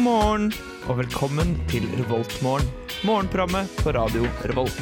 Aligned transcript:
God 0.00 0.06
morgen 0.06 0.44
og 0.88 0.96
velkommen 0.96 1.50
til 1.68 1.84
Revoltmorgen. 1.98 2.64
Morgenprogrammet 3.04 3.68
på 3.84 3.92
radio 3.92 4.24
Revolt. 4.48 4.78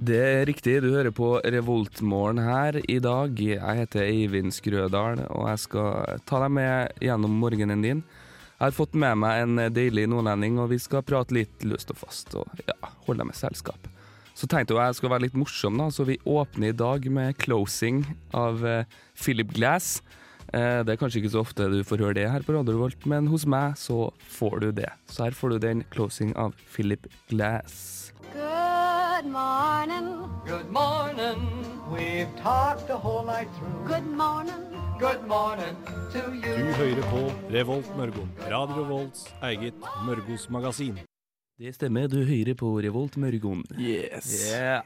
Det 0.00 0.22
er 0.22 0.48
riktig, 0.48 0.78
du 0.80 0.88
hører 0.94 1.12
på 1.12 1.34
Revoltmorgen 1.44 2.40
her 2.40 2.80
i 2.88 2.98
dag. 3.04 3.36
Jeg 3.36 3.80
heter 3.82 4.06
Eivind 4.06 4.56
Skrødal, 4.56 5.26
og 5.28 5.50
jeg 5.52 5.64
skal 5.68 6.20
ta 6.24 6.40
deg 6.46 6.56
med 6.56 7.04
gjennom 7.04 7.36
morgenen 7.36 7.84
din. 7.84 8.00
Jeg 8.56 8.64
har 8.64 8.78
fått 8.80 8.96
med 8.96 9.26
meg 9.26 9.44
en 9.44 9.66
deilig 9.76 10.08
nordlending, 10.08 10.56
og 10.56 10.72
vi 10.72 10.80
skal 10.80 11.04
prate 11.04 11.36
litt 11.36 11.68
løst 11.68 11.92
og 11.92 12.00
fast 12.06 12.32
og 12.40 12.64
ja, 12.64 12.80
holde 13.04 13.26
deg 13.26 13.34
med 13.34 13.44
selskap. 13.44 13.92
Så 14.34 14.48
tenkte 14.48 14.74
jeg 14.74 14.90
jeg 14.90 14.98
skulle 14.98 15.12
være 15.12 15.26
litt 15.26 15.38
morsom, 15.38 15.76
da, 15.80 15.90
så 15.92 16.06
vi 16.08 16.18
åpner 16.24 16.72
i 16.72 16.76
dag 16.76 17.04
med 17.12 17.36
'Closing' 17.36 18.04
av 18.32 18.64
eh, 18.66 18.84
Philip 19.14 19.52
Glass. 19.52 20.00
Eh, 20.52 20.82
det 20.84 20.92
er 20.92 21.00
kanskje 21.00 21.22
ikke 21.22 21.32
så 21.32 21.44
ofte 21.44 21.68
du 21.72 21.82
får 21.84 22.00
høre 22.04 22.16
det 22.20 22.30
her 22.30 22.44
på 22.44 22.56
Radio 22.56 22.74
Revolt, 22.74 23.06
men 23.06 23.28
hos 23.32 23.46
meg 23.46 23.76
så 23.80 24.10
får 24.36 24.60
du 24.60 24.70
det. 24.72 24.90
Så 25.08 25.24
her 25.24 25.36
får 25.36 25.54
du 25.54 25.58
den 25.58 25.84
'Closing' 25.92 26.36
av 26.36 26.56
Philip 26.74 27.06
Glass. 27.28 28.12
Good 28.32 29.30
morning. 29.30 30.08
Good 30.46 30.70
morning. 30.70 31.40
We've 31.92 32.32
talked 32.42 32.88
the 32.88 32.96
whole 32.96 33.24
night 33.24 33.48
through. 33.56 33.86
Good 33.86 34.06
morning. 34.06 34.62
Good 34.98 35.22
morning 35.28 35.76
to 36.12 36.32
you. 36.32 36.56
Du 36.56 36.72
hører 36.72 37.02
på 37.10 37.22
Revolt 37.52 37.96
Mørgo. 37.96 38.26
Radio 38.50 38.84
Revolts 38.84 39.26
eget 39.42 39.74
Mørgos 40.06 40.50
magasin. 40.50 40.98
Det 41.62 41.70
stemmer, 41.76 42.08
du 42.10 42.22
hører 42.26 42.56
på 42.58 42.72
Revolt 42.82 43.14
Mørgon. 43.22 43.60
Yes. 43.78 44.32
Yeah. 44.50 44.82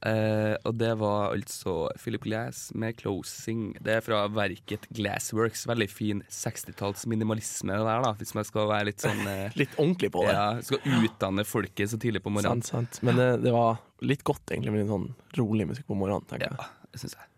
Uh, 0.00 0.54
og 0.64 0.78
det 0.80 0.94
var 0.96 1.34
altså 1.34 1.74
Philip 2.00 2.22
Glass 2.24 2.70
med 2.72 2.96
'Closing'. 2.96 3.74
Det 3.84 3.98
er 3.98 4.00
fra 4.06 4.22
verket 4.32 4.86
Glassworks. 4.96 5.66
Veldig 5.68 5.88
fin 5.92 6.22
60-talls 6.24 7.04
minimalisme 7.10 7.76
der, 7.76 8.00
da, 8.06 8.14
hvis 8.16 8.32
man 8.38 8.46
skal 8.48 8.70
være 8.70 8.88
litt 8.88 9.04
sånn 9.04 9.20
uh, 9.28 9.52
Litt 9.60 9.76
ordentlig 9.76 10.08
på 10.14 10.24
det. 10.24 10.32
ja, 10.38 10.46
Skal 10.64 10.80
utdanne 11.02 11.44
folket 11.44 11.92
så 11.92 12.00
tidlig 12.00 12.24
på 12.24 12.32
morgenen. 12.32 12.64
Sant, 12.64 12.96
sant. 12.96 13.02
Men 13.04 13.20
det, 13.20 13.28
det 13.44 13.52
var 13.52 13.76
litt 14.00 14.24
godt 14.24 14.54
egentlig 14.56 14.72
med 14.72 14.86
litt 14.86 14.94
sånn 14.94 15.10
rolig 15.36 15.68
musikk 15.68 15.90
på 15.92 16.00
morgenen. 16.00 16.24
tenker 16.32 16.56
Ja, 16.56 16.70
jeg. 16.94 17.02
syns 17.04 17.18
jeg. 17.20 17.28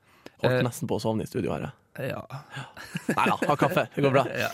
Holdt 0.45 0.61
Eh, 0.61 0.63
nesten 0.71 0.87
på 0.91 1.01
å 1.01 1.03
sovne 1.03 1.27
i 1.27 1.31
studio 1.31 1.51
her. 1.57 1.67
jeg. 1.67 1.79
Ja. 2.01 2.23
Nei 3.17 3.25
da, 3.29 3.35
ha 3.51 3.55
kaffe. 3.61 3.83
Det 3.95 4.01
går 4.07 4.15
bra. 4.15 4.23
ja. 4.33 4.49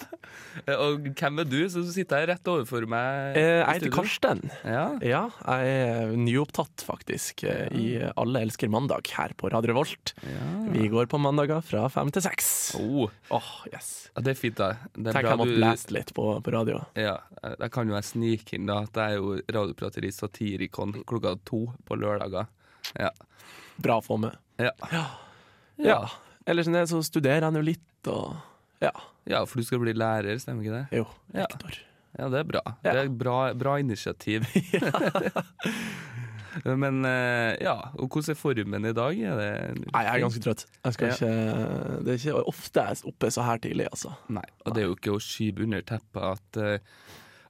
Eh, 0.67 0.75
Og 0.75 1.05
hvem 1.15 1.39
er 1.39 1.47
du 1.47 1.59
som 1.71 1.85
sitter 1.87 2.19
her 2.25 2.31
rett 2.33 2.49
overfor 2.51 2.83
meg? 2.91 3.37
Eh, 3.39 3.61
jeg 3.61 3.79
heter? 3.85 3.93
Karsten. 3.95 4.41
Ja. 4.67 4.83
Ja, 5.07 5.21
jeg 5.47 5.77
er 5.85 6.15
nyopptatt 6.19 6.83
faktisk 6.83 7.45
ja. 7.47 7.69
i 7.71 7.85
Alle 8.19 8.43
elsker 8.43 8.73
mandag 8.75 9.07
her 9.15 9.37
på 9.39 9.53
Radio 9.55 9.77
Volt. 9.79 10.15
ja. 10.27 10.49
Vi 10.75 10.89
går 10.91 11.07
på 11.09 11.21
mandager 11.23 11.63
fra 11.65 11.87
fem 11.95 12.11
til 12.13 12.27
seks. 12.27 12.51
Oh, 12.81 13.07
Åh, 13.31 13.53
yes. 13.71 14.11
det 14.19 14.35
er 14.35 14.41
fint, 14.43 14.59
da. 14.59 14.73
Det 14.99 15.15
Tenk 15.15 15.31
jeg 15.31 15.39
måtte 15.41 15.55
du- 15.55 15.63
lese 15.63 15.95
litt 15.95 16.11
på, 16.19 16.27
på 16.43 16.53
radio. 16.59 16.83
Ja, 16.99 17.21
jeg 17.55 17.71
kan 17.73 17.89
jo 17.89 17.95
jeg 17.97 18.09
snike 18.11 18.59
inn 18.59 18.67
da 18.69 18.83
at 18.89 18.99
jeg 18.99 19.15
er 19.15 19.23
jo 19.23 19.39
radioprater 19.55 20.05
i 20.05 20.11
Satirikon 20.13 20.99
klokka 21.09 21.37
to 21.49 21.69
på 21.87 21.97
lørdager. 22.03 22.51
Ja. 22.99 23.15
Bra 23.79 24.01
å 24.03 24.05
få 24.05 24.19
med. 24.27 24.35
Ja. 24.59 24.75
Ja. 25.79 26.03
Ellers 26.49 26.69
sånn, 26.69 26.79
så 26.89 27.03
studerer 27.05 27.45
han 27.49 27.59
jo 27.59 27.63
litt, 27.67 28.09
og 28.11 28.37
ja. 28.83 28.93
ja, 29.29 29.43
for 29.49 29.61
du 29.61 29.67
skal 29.67 29.83
bli 29.83 29.93
lærer, 29.99 30.39
stemmer 30.41 30.65
ikke 30.65 30.79
det? 30.79 30.87
Jo, 31.03 31.07
Ja. 31.37 31.45
rektor. 31.45 31.75
Ja, 32.19 32.27
det 32.33 32.39
er 32.41 32.47
bra. 32.49 32.63
Ja. 32.83 32.93
Det 32.97 33.01
er 33.05 33.09
bra, 33.15 33.35
bra 33.55 33.75
initiativ. 33.79 34.47
Men 36.65 37.05
eh, 37.07 37.53
ja, 37.63 37.75
og 38.01 38.09
hvordan 38.09 38.33
er 38.33 38.39
formen 38.41 38.89
i 38.89 38.95
dag? 38.97 39.19
Det 39.39 39.51
Nei, 39.93 40.01
jeg 40.03 40.11
er 40.15 40.23
ganske 40.25 40.41
trøtt. 40.43 40.65
Ja. 40.83 40.91
ikke, 40.97 41.11
det 42.07 42.15
er 42.15 42.19
ikke 42.19 42.41
ofte 42.51 42.83
jeg 42.89 42.97
er 42.97 43.11
oppe 43.13 43.31
så 43.35 43.45
her 43.47 43.61
tidlig, 43.63 43.87
altså. 43.93 44.15
Nei, 44.33 44.47
og 44.65 44.75
det 44.75 44.83
er 44.83 44.89
jo 44.89 44.97
ikke 44.97 45.15
å 45.15 45.21
skyve 45.23 45.67
under 45.69 45.85
teppet 45.87 46.25
at 46.33 46.61
eh, 46.65 46.81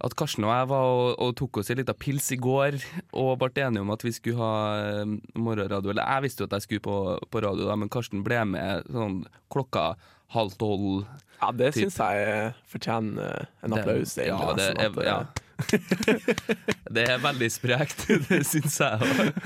at 0.05 0.15
Karsten 0.15 0.45
og 0.47 0.53
jeg 0.55 0.67
var 0.71 0.85
og, 0.93 1.07
og 1.25 1.33
tok 1.41 1.59
oss 1.59 1.71
en 1.75 1.81
liten 1.81 1.97
pils 1.99 2.29
i 2.31 2.39
går 2.39 2.77
og 3.19 3.33
ble 3.41 3.49
enige 3.65 3.83
om 3.83 3.91
at 3.91 4.05
vi 4.07 4.13
skulle 4.15 4.39
ha 4.39 4.53
eh, 5.01 5.17
morgenradio. 5.35 5.91
Eller 5.91 6.07
jeg 6.07 6.27
visste 6.29 6.45
jo 6.45 6.51
at 6.51 6.55
jeg 6.59 6.67
skulle 6.69 6.85
på, 6.87 6.99
på 7.35 7.43
radio, 7.43 7.67
da, 7.67 7.75
men 7.81 7.91
Karsten 7.91 8.23
ble 8.27 8.45
med 8.47 8.87
sånn 8.95 9.25
klokka 9.51 9.89
halv 10.37 10.55
tolv. 10.61 11.03
Ja, 11.41 11.51
det 11.55 11.73
Typ. 11.75 11.89
syns 11.89 11.99
jeg 11.99 12.31
eh, 12.31 12.63
fortjener 12.71 13.49
en 13.63 13.75
Det- 13.75 13.83
applaus. 13.83 14.17
Ja, 14.23 14.39
det 14.59 14.71
er, 14.71 14.87
at, 14.87 15.05
ja. 15.07 15.19
det 16.95 17.05
er 17.11 17.19
veldig 17.23 17.49
sprekt, 17.51 18.05
det 18.29 18.41
syns 18.47 18.79
jeg 18.79 19.03
òg. 19.03 19.43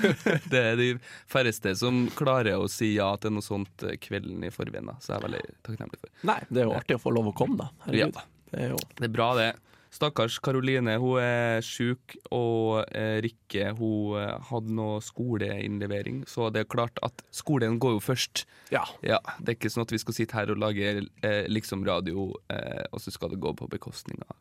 Det 0.53 0.61
er 0.73 0.77
de 0.81 0.89
færreste 1.33 1.73
som 1.81 2.05
klarer 2.19 2.61
å 2.61 2.69
si 2.73 2.93
ja 2.99 3.09
til 3.23 3.33
noe 3.37 3.45
sånt 3.45 3.85
eh, 3.89 3.97
kvelden 4.03 4.45
i 4.45 4.53
forveien. 4.53 4.93
Så 5.01 5.15
jeg 5.15 5.21
er 5.21 5.27
veldig 5.31 5.43
takknemlig 5.69 6.01
for. 6.03 6.13
Nei, 6.29 6.39
det 6.51 6.65
er 6.65 6.69
jo 6.69 6.77
artig 6.77 6.99
å 7.01 7.03
få 7.09 7.13
lov 7.17 7.33
å 7.33 7.37
komme, 7.41 7.57
da. 7.65 7.71
Herregud. 7.87 8.21
Ja. 8.21 8.29
Det 8.53 8.65
er 8.67 8.75
jo 8.75 8.81
Det 8.99 9.07
er 9.09 9.15
bra, 9.17 9.29
det. 9.41 9.51
Stakkars 9.93 10.39
Karoline, 10.41 10.95
hun 11.03 11.21
er 11.21 11.61
sjuk, 11.65 12.15
og 12.33 12.87
eh, 12.97 13.19
Rikke 13.25 13.75
hun 13.77 14.17
eh, 14.23 14.39
hadde 14.49 14.73
noe 14.73 15.03
skoleinnlevering, 15.05 16.23
så 16.29 16.49
det 16.53 16.63
er 16.65 16.71
klart 16.73 17.01
at 17.05 17.21
skolen 17.35 17.77
går 17.83 17.99
jo 17.99 18.01
først. 18.01 18.47
Ja. 18.73 18.87
Ja, 19.05 19.21
Det 19.39 19.53
er 19.53 19.59
ikke 19.59 19.73
sånn 19.75 19.85
at 19.85 19.93
vi 19.93 20.01
skal 20.01 20.17
sitte 20.17 20.39
her 20.39 20.55
og 20.55 20.63
lage 20.63 20.95
eh, 20.97 21.45
liksom 21.53 21.85
radio, 21.85 22.31
eh, 22.49 22.87
og 22.89 23.05
så 23.05 23.13
skal 23.13 23.35
det 23.35 23.43
gå 23.45 23.53
på 23.59 23.69
bekostning 23.73 24.23
av, 24.31 24.39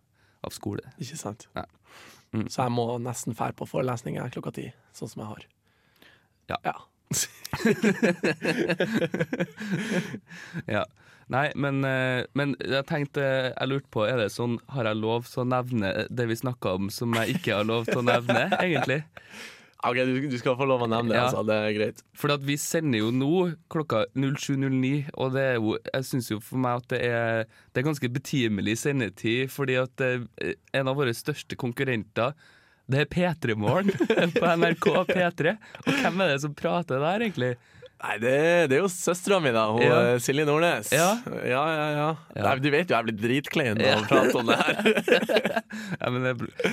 av 0.48 0.56
skole. 0.56 0.88
Ikke 1.04 1.20
sant? 1.20 1.50
Nei. 1.58 1.68
Mm. 2.32 2.48
Så 2.48 2.64
jeg 2.64 2.72
må 2.72 2.88
nesten 3.04 3.36
fære 3.36 3.58
på 3.60 3.68
forelesninger 3.68 4.32
klokka 4.32 4.56
ti, 4.56 4.70
sånn 4.96 5.12
som 5.12 5.26
jeg 5.26 5.34
har. 5.34 5.50
Ja. 6.54 6.62
ja. 6.64 6.78
Ja. 10.68 10.86
Nei, 11.32 11.46
men, 11.56 11.80
eh, 11.88 12.26
men 12.36 12.56
jeg 12.60 12.84
tenkte, 12.90 13.24
jeg 13.54 13.70
lurte 13.72 13.88
på, 13.94 14.04
er 14.04 14.18
det 14.20 14.32
sånn, 14.34 14.58
har 14.74 14.90
jeg 14.90 15.00
lov 15.00 15.30
til 15.32 15.46
å 15.46 15.48
nevne 15.48 15.92
det 16.12 16.26
vi 16.28 16.36
snakka 16.36 16.74
om 16.76 16.90
som 16.92 17.14
jeg 17.22 17.38
ikke 17.38 17.56
har 17.62 17.68
lov 17.70 17.86
til 17.88 18.02
å 18.02 18.04
nevne, 18.04 18.50
egentlig? 18.60 18.98
Ok, 19.88 19.96
du, 20.06 20.12
du 20.30 20.36
skal 20.38 20.58
få 20.60 20.68
lov 20.70 20.84
å 20.86 20.90
nevne 20.92 21.10
det, 21.14 21.18
Ja. 21.18 21.30
altså. 21.30 21.46
Det 21.48 21.56
er 21.56 21.72
greit. 21.78 22.04
For 22.20 22.30
at 22.36 22.44
vi 22.46 22.58
sender 22.60 23.00
jo 23.06 23.14
nå 23.16 23.30
klokka 23.72 24.04
07.09, 24.14 25.08
og 25.16 25.32
det 25.38 25.46
er 25.54 25.56
jo, 25.56 25.78
jeg 25.88 26.04
syns 26.10 26.28
jo 26.34 26.42
for 26.44 26.60
meg 26.62 26.84
at 26.84 26.92
det 26.92 27.00
er, 27.08 27.48
det 27.72 27.82
er 27.82 27.88
ganske 27.88 28.12
betimelig 28.20 28.76
sendetid, 28.84 29.48
fordi 29.56 29.80
at 29.82 30.04
eh, 30.06 30.28
en 30.78 30.92
av 30.92 31.00
våre 31.00 31.16
største 31.16 31.56
konkurrenter 31.58 32.36
det 32.92 33.06
er 33.06 33.12
P3 33.12 33.56
Morgen 33.60 33.92
på 34.38 34.48
NRK 34.58 34.88
P3. 35.12 35.56
Og 35.86 35.92
hvem 36.02 36.24
er 36.26 36.34
det 36.36 36.42
som 36.46 36.56
prater 36.58 37.00
der, 37.04 37.24
egentlig? 37.28 37.54
Nei, 38.02 38.16
det, 38.18 38.32
det 38.72 38.78
er 38.80 38.82
jo 38.82 38.88
søstera 38.90 39.38
mi, 39.44 39.52
da. 39.54 39.68
Hun 39.70 39.84
Ja. 39.86 39.98
eh, 40.10 40.20
Silje 40.26 40.42
Nordnes. 40.48 40.88
Ja. 40.96 41.12
ja, 41.46 41.60
ja. 41.70 41.84
ja. 42.00 42.08
Nei, 42.48 42.54
du 42.64 42.70
vet 42.74 42.90
jo 42.90 42.96
jeg 42.98 43.06
blir 43.12 43.18
dritklein 43.20 43.78
av 43.78 43.84
Ja. 43.86 44.00
å 44.00 44.08
prate 44.10 44.40
om 44.40 44.50
det 44.50 44.58
her. 44.58 44.80
Ja, 46.02 46.10
men 46.10 46.24
det, 46.26 46.32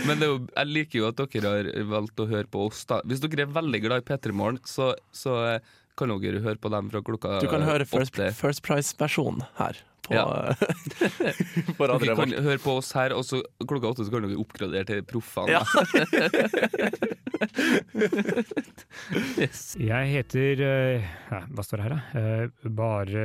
men 0.09 0.19
det 0.23 0.27
jo, 0.31 0.39
jeg 0.55 0.71
liker 0.73 0.99
jo 1.03 1.09
at 1.11 1.21
dere 1.21 1.51
har 1.53 1.69
valgt 1.91 2.23
å 2.25 2.27
høre 2.31 2.49
på 2.50 2.65
oss. 2.71 2.81
da 2.89 3.03
Hvis 3.05 3.21
dere 3.23 3.45
er 3.45 3.53
veldig 3.59 3.81
glad 3.85 4.03
i 4.03 4.06
P3 4.09 4.33
Morgen, 4.41 4.59
så, 4.67 4.95
så 5.15 5.37
eh, 5.53 5.61
kan 5.99 6.11
dere 6.23 6.41
høre 6.45 6.56
på 6.62 6.73
dem 6.73 6.89
fra 6.95 7.03
klokka 7.05 7.37
Du 7.45 7.49
kan 7.53 7.67
høre 7.67 7.85
First, 7.89 8.17
åtte. 8.17 8.31
first 8.39 8.65
Price-versjonen 8.67 9.45
her 9.61 9.83
på, 10.08 10.14
Ja. 10.16 10.24
på 11.78 11.88
Dere 11.92 12.16
kan 12.19 12.32
høre 12.48 12.60
på 12.62 12.76
oss 12.80 12.91
her, 12.96 13.14
og 13.16 13.22
så 13.28 13.42
klokka 13.62 13.92
åtte 13.92 14.06
så 14.06 14.14
kan 14.14 14.24
dere 14.26 14.41
oppgradere 14.41 14.84
til 14.88 15.04
proffene. 15.08 15.52
Ja. 15.52 15.62
yes. 19.42 19.62
Jeg 19.78 20.10
heter 20.14 20.64
eh, 20.64 21.06
ja, 21.30 21.41
Hva 21.52 21.62
står 21.64 21.76
det 21.80 21.86
her, 21.86 21.94
da? 21.94 22.00
Eh, 22.19 22.44
bare 22.80 23.24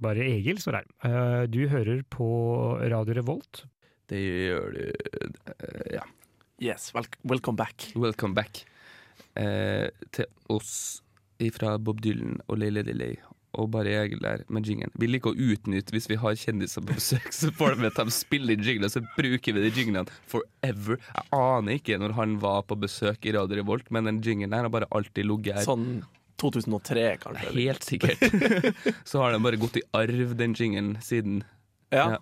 bare 0.00 0.24
Egil 0.24 0.60
står 0.62 0.78
det 0.78 0.82
her. 0.84 0.88
Eh, 1.10 1.42
du 1.52 1.60
hører 1.72 2.00
på 2.08 2.28
Radio 2.92 3.16
Revolt. 3.20 3.64
Det 4.10 4.20
gjør 4.20 4.74
du. 4.74 4.84
ja. 5.94 6.04
Yes, 6.60 6.90
wel 6.92 7.06
welcome 7.24 7.56
back. 7.56 7.92
Welcome 7.96 8.36
back 8.36 8.66
eh, 9.34 9.88
til 10.12 10.26
oss 10.52 11.00
fra 11.56 11.78
Bob 11.80 12.02
Dylan 12.04 12.40
og 12.48 12.58
Leila 12.60 12.82
Delay. 12.84 13.16
Og 13.58 13.66
bare 13.74 13.90
Egil 14.04 14.20
der 14.22 14.44
med 14.52 14.68
jinglen. 14.68 14.92
Vi 14.94 15.08
liker 15.10 15.32
å 15.32 15.48
utnytte 15.54 15.94
hvis 15.94 16.06
vi 16.10 16.18
har 16.22 16.36
kjendiser 16.38 16.84
på 16.86 16.94
besøk, 16.94 17.32
så 17.34 17.50
får 17.58 17.80
de 17.80 17.88
at 17.88 17.98
de 17.98 18.14
spiller 18.14 18.60
jingler, 18.62 18.92
så 18.92 19.02
bruker 19.16 19.56
vi 19.56 19.64
de 19.64 19.72
jinglene 19.74 20.06
forever. 20.30 21.00
Jeg 21.02 21.26
aner 21.34 21.80
ikke 21.80 21.98
når 21.98 22.14
han 22.20 22.36
var 22.42 22.62
på 22.70 22.78
besøk 22.78 23.26
i 23.26 23.34
Radio 23.34 23.58
Revolt, 23.58 23.90
men 23.90 24.06
den 24.06 24.22
jinglen 24.22 24.54
her 24.54 24.68
har 24.68 24.72
bare 24.72 24.88
alltid 24.94 25.26
ligget 25.26 25.58
her. 25.58 25.66
Sånn 25.66 26.04
2003, 26.40 27.06
kanskje. 27.20 27.50
Helt 27.58 27.84
sikkert. 27.84 28.22
så 29.10 29.24
har 29.24 29.34
den 29.34 29.42
bare 29.44 29.58
gått 29.60 29.80
i 29.82 29.86
arv, 29.98 30.36
den 30.38 30.54
jinglen, 30.56 30.94
siden. 31.04 31.42
Ja. 31.90 32.06
Ja. 32.14 32.20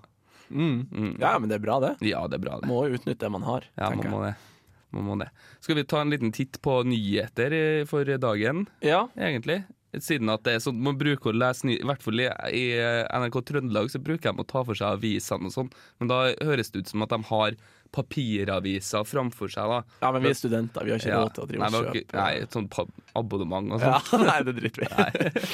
Mm. 0.49 0.87
Mm. 0.89 1.17
ja, 1.21 1.35
men 1.39 1.51
det 1.51 1.59
er 1.59 1.65
bra, 1.65 1.77
det. 1.85 1.97
Ja, 2.09 2.25
det 2.27 2.39
er 2.41 2.45
bra, 2.47 2.57
det. 2.63 2.69
Må 2.71 2.87
utnytte 2.89 3.21
det 3.27 3.31
man 3.37 3.45
har, 3.45 3.69
Ja, 3.77 3.91
man 3.93 4.09
må 4.09 4.23
jeg. 4.25 4.33
det. 4.33 4.55
Man 4.97 5.05
må 5.05 5.17
det. 5.21 5.29
Skal 5.61 5.77
vi 5.77 5.85
ta 5.85 6.01
en 6.01 6.13
liten 6.15 6.33
titt 6.33 6.57
på 6.65 6.79
nyheter 6.89 7.53
eh, 7.53 7.83
for 7.89 8.09
dagen, 8.17 8.65
Ja, 8.81 9.03
egentlig? 9.21 9.61
Siden 9.97 10.29
at 10.29 10.43
det 10.45 10.53
er 10.53 10.61
sånn, 10.61 10.83
man 10.85 10.99
bruker 11.01 11.31
å 11.33 11.39
lese 11.39 11.65
ny, 11.65 11.79
I 11.81 11.87
hvert 11.89 12.03
fall 12.05 12.21
i, 12.21 12.27
i 12.53 12.65
eh, 12.77 13.07
NRK 13.09 13.39
Trøndelag 13.49 13.89
så 13.89 13.99
bruker 14.05 14.35
de 14.37 14.43
å 14.45 14.47
ta 14.49 14.61
for 14.69 14.77
seg 14.77 14.99
avisene 14.99 15.49
og 15.49 15.55
sånn, 15.55 15.71
men 15.99 16.11
da 16.11 16.19
høres 16.45 16.69
det 16.75 16.83
ut 16.85 16.91
som 16.93 17.05
at 17.07 17.15
de 17.15 17.19
har 17.31 17.57
papiraviser 17.97 19.07
framfor 19.09 19.49
seg. 19.49 19.65
da 19.73 19.79
Ja, 20.05 20.11
men 20.13 20.27
vi 20.27 20.29
er 20.29 20.37
studenter, 20.37 20.85
vi 20.85 20.93
har 20.93 21.01
ikke 21.01 21.09
Ja. 21.15 21.23
råd 21.25 21.33
til 21.39 21.45
å 21.45 21.49
drive 21.49 21.63
Nei, 21.65 21.79
og 21.79 21.97
kjøpe. 21.97 22.19
Nei, 22.21 22.33
et 22.45 22.53
sånt 22.53 22.77
abonnement 23.17 23.73
og 23.73 23.81
ja, 23.81 23.95
sånn. 24.11 24.27
nei, 24.29 24.39
det 24.45 24.57
driter 24.59 24.85
vi 24.85 24.89
i. 24.93 25.47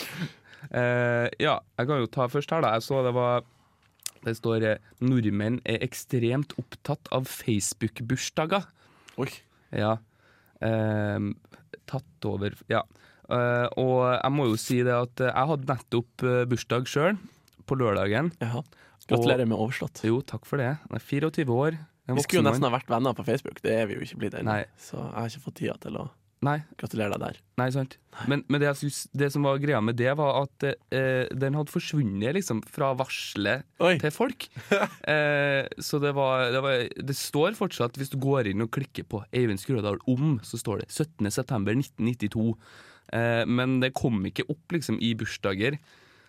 uh, 0.75 1.28
ja, 1.46 1.54
jeg 1.78 1.86
kan 1.92 2.02
jo 2.02 2.10
ta 2.19 2.26
først 2.32 2.50
her, 2.50 2.64
da. 2.66 2.72
Jeg 2.75 2.86
så 2.88 3.04
det 3.06 3.14
var 3.14 3.44
Det 4.25 4.32
står 4.38 4.62
eh, 4.64 4.78
'Nordmenn 5.04 5.60
er 5.69 5.82
ekstremt 5.84 6.54
opptatt 6.58 7.06
av 7.12 7.26
Facebook-bursdager'. 7.28 8.64
Oi. 9.20 9.28
Ja. 9.70 9.98
Uh, 10.64 11.34
tatt 11.86 12.25
over 12.25 12.54
Ja. 12.72 12.82
Eh, 13.32 13.67
og 13.81 13.99
jeg 14.12 14.35
må 14.35 14.49
jo 14.50 14.59
si 14.61 14.81
det 14.87 14.94
at 14.97 15.25
eh, 15.25 15.32
jeg 15.32 15.50
hadde 15.53 15.71
nettopp 15.71 16.26
eh, 16.26 16.43
bursdag 16.50 16.91
sjøl, 16.91 17.21
på 17.65 17.79
lørdagen. 17.81 18.32
Jaha. 18.43 18.65
Gratulerer 19.09 19.49
med 19.49 19.61
overstått. 19.61 20.05
Jo, 20.09 20.21
takk 20.25 20.47
for 20.49 20.61
det. 20.61 20.75
Jeg 20.81 21.00
er 21.00 21.09
24 21.09 21.56
år. 21.56 21.79
Vi 22.05 22.25
skulle 22.25 22.43
jo 22.43 22.49
nesten 22.49 22.67
ha 22.69 22.73
vært 22.73 22.91
venner 22.93 23.17
på 23.17 23.25
Facebook, 23.25 23.62
det 23.65 23.73
er 23.79 23.88
vi 23.88 23.97
jo 23.97 24.05
ikke 24.05 24.21
blitt 24.21 24.37
ennå. 24.37 24.59
Så 24.81 24.99
jeg 25.00 25.17
har 25.17 25.32
ikke 25.32 25.44
fått 25.47 25.59
tida 25.62 25.76
til 25.81 25.97
å 26.03 26.09
Nei, 26.44 26.59
gratulere 26.81 27.15
deg 27.15 27.23
der. 27.23 27.38
nei, 27.61 27.67
sant. 27.73 27.94
Men, 28.29 28.43
men 28.53 28.61
det, 28.61 28.69
jeg 28.69 28.81
synes, 28.82 28.99
det 29.17 29.31
som 29.32 29.47
var 29.47 29.61
greia 29.62 29.81
med 29.85 29.97
det, 29.97 30.11
var 30.19 30.43
at 30.43 30.67
eh, 30.67 31.31
den 31.32 31.56
hadde 31.56 31.73
forsvunnet 31.73 32.37
liksom 32.37 32.61
fra 32.69 32.91
varselet 32.99 33.65
Oi. 33.81 33.94
til 34.03 34.12
folk. 34.15 34.49
eh, 35.15 35.65
så 35.81 36.00
det 36.03 36.12
var, 36.17 36.50
det 36.53 36.62
var 36.65 36.85
Det 37.11 37.17
står 37.17 37.56
fortsatt, 37.59 37.97
hvis 38.00 38.12
du 38.12 38.19
går 38.23 38.50
inn 38.53 38.65
og 38.67 38.73
klikker 38.77 39.09
på 39.09 39.23
Eivind 39.32 39.62
Skrødal 39.62 40.03
om, 40.11 40.37
så 40.44 40.61
står 40.61 40.85
det 40.85 40.91
17.9.1992. 40.93 42.44
Eh, 43.14 43.44
men 43.46 43.78
det 43.82 43.94
kom 43.96 44.25
ikke 44.26 44.46
opp 44.50 44.75
liksom 44.75 44.99
i 45.02 45.14
bursdager. 45.19 45.78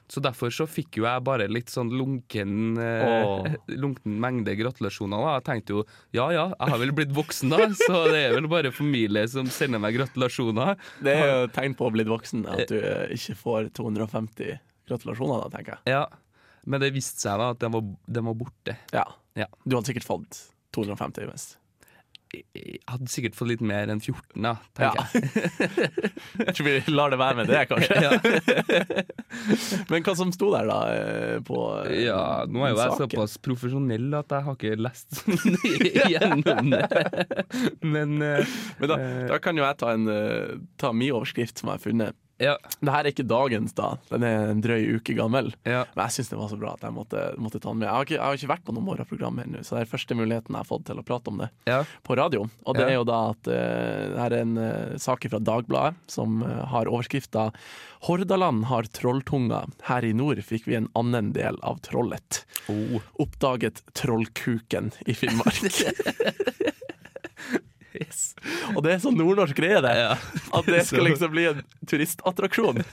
Så 0.07 0.21
derfor 0.21 0.51
så 0.53 0.67
fikk 0.69 0.99
jo 0.99 1.05
jeg 1.07 1.23
bare 1.25 1.47
litt 1.49 1.71
sånn 1.73 1.89
lunken, 1.97 2.75
oh. 2.77 3.47
Lunken 3.83 4.19
mengde 4.21 4.53
gratulasjoner. 4.59 5.17
da 5.17 5.31
Jeg 5.39 5.45
tenkte 5.47 5.73
jo 5.73 5.81
ja 6.13 6.27
ja, 6.29 6.43
jeg 6.53 6.73
har 6.75 6.81
vel 6.83 6.93
blitt 6.93 7.15
voksen 7.17 7.49
da, 7.49 7.63
så 7.73 8.03
det 8.11 8.19
er 8.27 8.35
vel 8.35 8.45
bare 8.51 8.69
familie 8.75 9.23
som 9.31 9.49
sender 9.49 9.81
meg 9.81 9.97
gratulasjoner. 9.97 10.77
Det 11.01 11.15
er 11.15 11.25
jo 11.31 11.39
et 11.47 11.55
tegn 11.57 11.73
på 11.73 11.87
å 11.87 11.89
ha 11.89 11.95
blitt 11.97 12.11
voksen 12.11 12.45
at 12.53 12.69
du 12.69 12.77
ikke 13.17 13.37
får 13.41 13.71
250 13.81 14.59
gratulasjoner, 14.85 15.41
da, 15.47 15.49
tenker 15.57 15.73
jeg. 15.79 15.95
Ja, 15.95 16.05
Men 16.69 16.81
det 16.85 16.93
viste 16.93 17.25
seg 17.25 17.41
da 17.41 17.49
at 17.55 17.65
den 17.65 17.73
var, 17.73 17.89
den 18.05 18.29
var 18.29 18.37
borte. 18.37 18.77
Ja. 18.93 19.07
Ja. 19.37 19.49
Du 19.65 19.75
hadde 19.75 19.89
sikkert 19.89 20.05
fått 20.05 20.37
250 20.77 21.27
mest. 21.33 21.57
Jeg 22.55 22.79
hadde 22.89 23.07
sikkert 23.11 23.35
fått 23.37 23.49
litt 23.53 23.61
mer 23.65 23.91
enn 23.93 24.01
14, 24.01 24.41
da, 24.43 24.53
Ja. 24.79 24.91
tenker 24.93 24.97
jeg. 25.05 25.93
Jeg 26.45 26.53
tror 26.57 26.67
vi 26.67 26.73
lar 26.95 27.13
det 27.13 27.19
være 27.21 27.35
med 27.41 27.51
det, 27.51 27.61
kanskje. 27.69 27.95
Ja. 28.05 28.11
Men 29.91 30.03
hva 30.05 30.15
som 30.17 30.31
sto 30.35 30.49
der, 30.53 30.67
da? 30.69 30.77
eh, 30.95 31.39
På 31.45 31.59
eh, 31.85 32.05
Ja, 32.05 32.19
nå 32.47 32.63
er 32.65 32.73
jo 32.73 32.81
jeg 32.81 32.97
såpass 33.01 33.37
profesjonell 33.43 34.13
at 34.19 34.31
jeg 34.35 34.45
har 34.47 34.55
ikke 34.59 34.75
lest 34.79 35.23
gjennom 36.09 36.71
det. 36.71 36.85
Men 37.85 38.15
eh, 38.23 38.53
Men 38.79 38.91
da, 38.93 38.99
da 39.33 39.39
kan 39.43 39.57
jo 39.59 39.65
jeg 39.65 39.79
ta, 39.81 39.93
en, 39.95 40.07
ta 40.81 40.91
min 40.95 41.13
overskrift 41.15 41.59
som 41.61 41.71
jeg 41.73 41.79
har 41.79 41.83
funnet. 41.89 42.21
Ja, 42.41 42.55
Det 42.81 42.91
her 42.91 43.05
er 43.05 43.13
ikke 43.13 43.25
dagens, 43.27 43.73
da. 43.77 43.93
Den 44.09 44.25
er 44.27 44.49
en 44.51 44.61
drøy 44.63 44.97
uke 44.97 45.15
gammel. 45.15 45.53
ja. 45.63 45.85
Men 45.95 46.03
jeg 46.05 46.17
syns 46.17 46.31
det 46.33 46.39
var 46.39 46.51
så 46.51 46.59
bra 46.59 46.73
at 46.75 46.83
jeg 46.83 46.95
måtte, 46.95 47.23
måtte 47.39 47.61
ta 47.63 47.71
den 47.71 47.79
med. 47.79 47.87
Jeg 47.87 47.95
har, 47.95 48.07
ikke, 48.07 48.17
jeg 48.17 48.25
har 48.25 48.39
ikke 48.39 48.51
vært 48.51 48.65
på 48.67 48.75
noe 48.75 48.85
morgenprogram 48.85 49.39
ennå, 49.43 49.63
så 49.63 49.77
det 49.77 49.85
er 49.85 49.93
første 49.93 50.17
muligheten 50.19 50.55
jeg 50.55 50.59
har 50.59 50.67
fått 50.67 50.85
til 50.89 50.99
å 50.99 51.05
prate 51.07 51.31
om 51.31 51.43
det 51.43 51.49
ja. 51.69 51.79
på 52.03 52.17
radio. 52.19 52.47
Og 52.65 52.77
det 52.77 52.87
er 52.89 52.97
jo 52.97 53.07
da 53.07 53.21
at 53.31 53.51
uh, 53.51 53.55
det 53.55 54.23
her 54.23 54.35
er 54.35 54.43
en 54.43 54.59
uh, 54.59 54.95
sak 55.01 55.27
fra 55.31 55.39
Dagbladet 55.39 56.11
som 56.11 56.41
uh, 56.43 56.65
har 56.71 56.91
overskrifta 56.91 57.49
'Hordaland 58.05 58.67
har 58.69 58.85
trolltunga. 58.93 59.63
Her 59.87 60.05
i 60.05 60.11
nord 60.13 60.43
fikk 60.45 60.67
vi 60.69 60.75
en 60.77 60.91
annen 60.99 61.31
del 61.33 61.57
av 61.65 61.79
trollet'. 61.87 62.43
Oh. 62.69 62.99
Oppdaget 63.23 63.81
trollkuken 63.97 64.91
i 65.07 65.15
Finnmark. 65.17 65.63
Og 68.75 68.81
det 68.85 68.93
er 68.95 68.99
sånn 69.03 69.17
nordnorsk 69.19 69.57
greie, 69.57 69.81
det. 69.85 69.93
Ja. 69.99 70.15
At 70.57 70.65
det 70.69 70.83
skal 70.89 71.07
liksom 71.09 71.31
bli 71.35 71.45
en 71.51 71.63
turistattraksjon. 71.87 72.83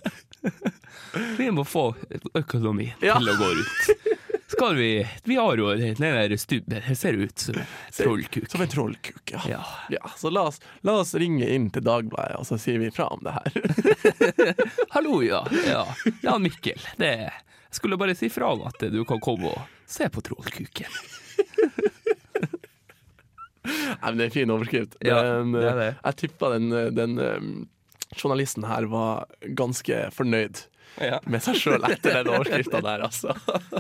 Vi 1.39 1.51
må 1.53 1.65
få 1.69 1.91
økonomi 2.39 2.93
Ja. 3.05 3.19
til 3.19 3.33
å 3.33 3.39
gå 3.41 3.51
rundt. 3.59 4.09
Skal 4.53 4.75
vi 4.77 4.89
Vi 5.25 5.37
har 5.41 5.57
jo 5.57 5.71
den 5.81 5.95
der 5.97 6.37
stubben. 6.37 6.83
Det 6.87 6.97
ser 7.01 7.17
ut 7.17 7.39
som 7.39 7.55
en 7.57 7.65
trollkuk. 7.97 8.51
Som 8.53 8.61
en 8.61 8.69
trollkuk, 8.69 9.33
ja. 9.33 9.41
Ja. 9.49 9.63
Ja, 9.89 10.11
så 10.17 10.29
la 10.31 10.43
oss, 10.51 10.61
la 10.85 10.99
oss 11.01 11.15
ringe 11.17 11.49
inn 11.49 11.71
til 11.73 11.85
Dagbladet, 11.87 12.37
og 12.37 12.45
så 12.47 12.59
sier 12.61 12.77
vi 12.83 12.91
fra 12.93 13.07
om 13.15 13.25
det 13.25 13.33
her. 13.33 13.57
Hallo, 14.95 15.23
ja. 15.25 15.41
Ja, 15.67 15.87
ja 16.21 16.37
Mikkel. 16.39 16.81
Det 17.01 17.13
Jeg 17.17 17.79
skulle 17.81 17.97
bare 17.97 18.15
si 18.19 18.29
fra 18.29 18.53
om 18.53 18.67
at 18.69 18.85
du 18.93 19.01
kan 19.09 19.21
komme 19.25 19.55
og 19.55 19.89
se 19.89 20.09
på 20.13 20.21
trollkuken. 20.21 21.01
Nei, 23.65 24.09
men 24.11 24.19
Det 24.19 24.25
er 24.25 24.31
en 24.31 24.35
fin 24.35 24.51
overskrift. 24.51 24.97
Ja, 25.07 25.21
det 25.23 25.63
er 25.69 25.77
det. 25.79 25.89
eh, 25.93 26.01
Jeg 26.09 26.17
tippa 26.25 26.49
den, 26.57 26.71
den 26.97 27.19
eh, 27.23 27.47
journalisten 28.19 28.65
her 28.67 28.87
var 28.91 29.27
ganske 29.57 30.01
fornøyd 30.13 30.65
Ja. 31.01 31.21
med 31.27 31.41
seg 31.45 31.57
sjøl 31.61 31.85
etter 31.89 32.19
den 32.19 32.29
overskrifta 32.35 32.81
der, 32.85 33.05
altså. 33.07 33.33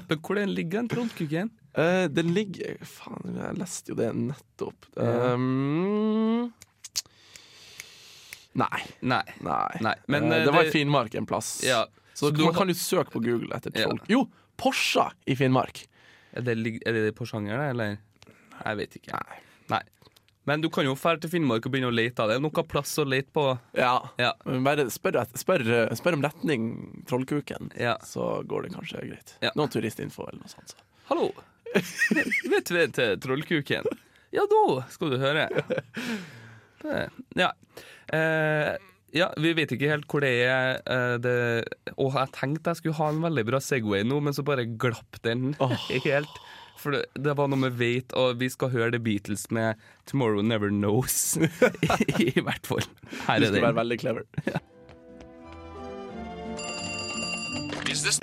Men 0.08 0.18
hvor 0.22 0.38
den 0.38 0.54
ligger 0.54 0.80
den 0.84 0.88
trollkuken? 0.92 1.50
Uh, 1.76 2.06
den 2.12 2.30
ligger 2.36 2.76
Faen, 2.84 3.34
jeg 3.40 3.56
leste 3.58 3.92
jo 3.92 3.96
det 3.98 4.10
nettopp. 4.16 4.86
Ja. 4.96 5.32
Um, 5.34 6.52
nei. 8.54 8.80
Nei. 9.00 9.22
Nei. 9.40 9.78
Nei, 9.80 9.94
men, 10.06 10.26
Eh, 10.30 10.38
eh, 10.38 10.44
det 10.46 10.52
var 10.54 10.64
i 10.68 10.70
Finnmark 10.72 11.14
en 11.14 11.26
plass. 11.26 11.62
Ja. 11.64 11.86
Så, 12.14 12.28
Så 12.28 12.30
du 12.36 12.44
man 12.44 12.54
kan 12.54 12.68
jo 12.68 12.74
søke 12.76 13.10
på 13.10 13.22
Google 13.24 13.56
etter 13.56 13.72
troll... 13.72 13.98
Jo! 14.08 14.26
Porscha 14.60 15.08
i 15.26 15.34
Finnmark. 15.34 15.86
Er 16.36 16.44
det, 16.44 16.56
er 16.86 16.92
det 16.92 17.14
Porsanger, 17.16 17.56
det, 17.58 17.70
eller? 17.72 17.96
Jeg 18.62 18.76
vet 18.78 18.96
ikke. 19.00 19.16
Nei. 19.16 19.38
Nei. 19.72 19.82
Men 20.50 20.58
du 20.64 20.66
kan 20.74 20.82
jo 20.84 20.96
dra 20.98 21.20
til 21.22 21.30
Finnmark 21.30 21.66
og 21.68 21.70
begynne 21.70 21.90
å 21.92 21.94
lete 21.94 22.24
det. 22.26 22.34
Er 22.36 22.42
noe 22.42 22.64
plass 22.66 22.96
å 22.98 23.04
lete 23.06 23.30
på. 23.34 23.44
Ja. 23.78 23.92
Ja. 24.18 24.32
Men 24.44 24.64
Bare 24.66 24.88
spør, 24.90 25.20
spør, 25.38 25.62
eh, 25.70 25.92
spør 25.98 26.16
om 26.18 26.24
retning 26.26 26.64
Trollkuken, 27.06 27.70
Ja. 27.78 27.96
så 28.02 28.42
går 28.46 28.64
det 28.66 28.72
kanskje 28.74 29.04
greit. 29.06 29.36
Ja. 29.44 29.52
Noen 29.54 29.70
turistinfo 29.70 30.26
eller 30.28 30.42
noe 30.42 30.50
sånt. 30.50 30.74
Så. 30.74 30.82
Hallo! 31.12 31.28
Vet 31.72 32.66
du 32.68 32.80
til 32.92 33.14
Trollkuken? 33.22 33.86
Ja, 34.34 34.42
da 34.50 34.62
skal 34.90 35.10
du 35.14 35.18
høre. 35.22 35.46
Ja. 37.38 37.52
Eh, 38.12 38.76
ja, 39.14 39.28
vi 39.38 39.52
vet 39.54 39.70
ikke 39.76 39.90
helt 39.92 40.08
hvor 40.10 40.24
det 40.24 40.32
er. 40.48 40.80
Eh, 40.88 41.16
det, 41.22 41.34
og 41.94 42.16
jeg 42.16 42.32
tenkte 42.34 42.72
jeg 42.72 42.80
skulle 42.82 42.98
ha 42.98 43.10
en 43.12 43.22
veldig 43.22 43.44
bra 43.48 43.60
Segway 43.62 44.02
nå, 44.08 44.18
men 44.24 44.34
så 44.36 44.42
bare 44.46 44.64
glapp 44.66 45.20
den 45.22 45.52
helt. 45.60 46.42
For 46.82 46.96
det, 46.96 47.04
det 47.22 47.36
var 47.38 47.46
noe 47.50 47.60
med 47.62 47.76
Wait, 47.78 48.12
og 48.18 48.40
vi 48.40 48.48
skal 48.50 48.72
høre 48.74 48.90
The 48.94 49.00
Beatles 49.02 49.46
med 49.54 49.78
'Tomorrow 50.06 50.42
Never 50.42 50.70
Knows'. 50.74 51.38
I, 52.18 52.32
hvert 52.42 52.66
fall. 52.66 52.82
Her 53.28 53.36
er 53.36 53.44
det. 53.44 53.52
Du 53.52 53.54
skal 53.54 53.68
være 53.68 53.78
veldig 53.78 53.98
clever. 54.02 54.26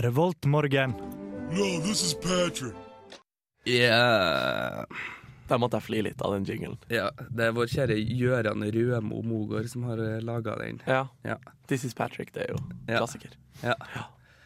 Revoltmorgen. 0.04 0.94
Yeah. 3.68 4.86
Der 5.50 5.58
måtte 5.58 5.80
jeg 5.80 5.86
fly 5.88 6.02
litt 6.06 6.22
av 6.22 6.36
den 6.36 6.46
jinglen. 6.46 6.78
Ja, 6.94 7.10
det 7.30 7.48
er 7.48 7.56
vår 7.58 7.70
kjære 7.72 7.98
Gjøran 7.98 8.66
Rømo 8.76 9.22
Mogård 9.26 9.70
som 9.72 9.88
har 9.90 9.98
laga 10.26 10.58
den. 10.62 10.82
Ja. 10.86 11.08
Ja. 11.26 11.40
This 11.72 11.86
is 11.88 11.94
Patrick, 11.98 12.34
det 12.34 12.50
er 12.50 12.56
jo 12.56 12.60
Ja. 12.88 12.98
klassiker. 13.00 13.34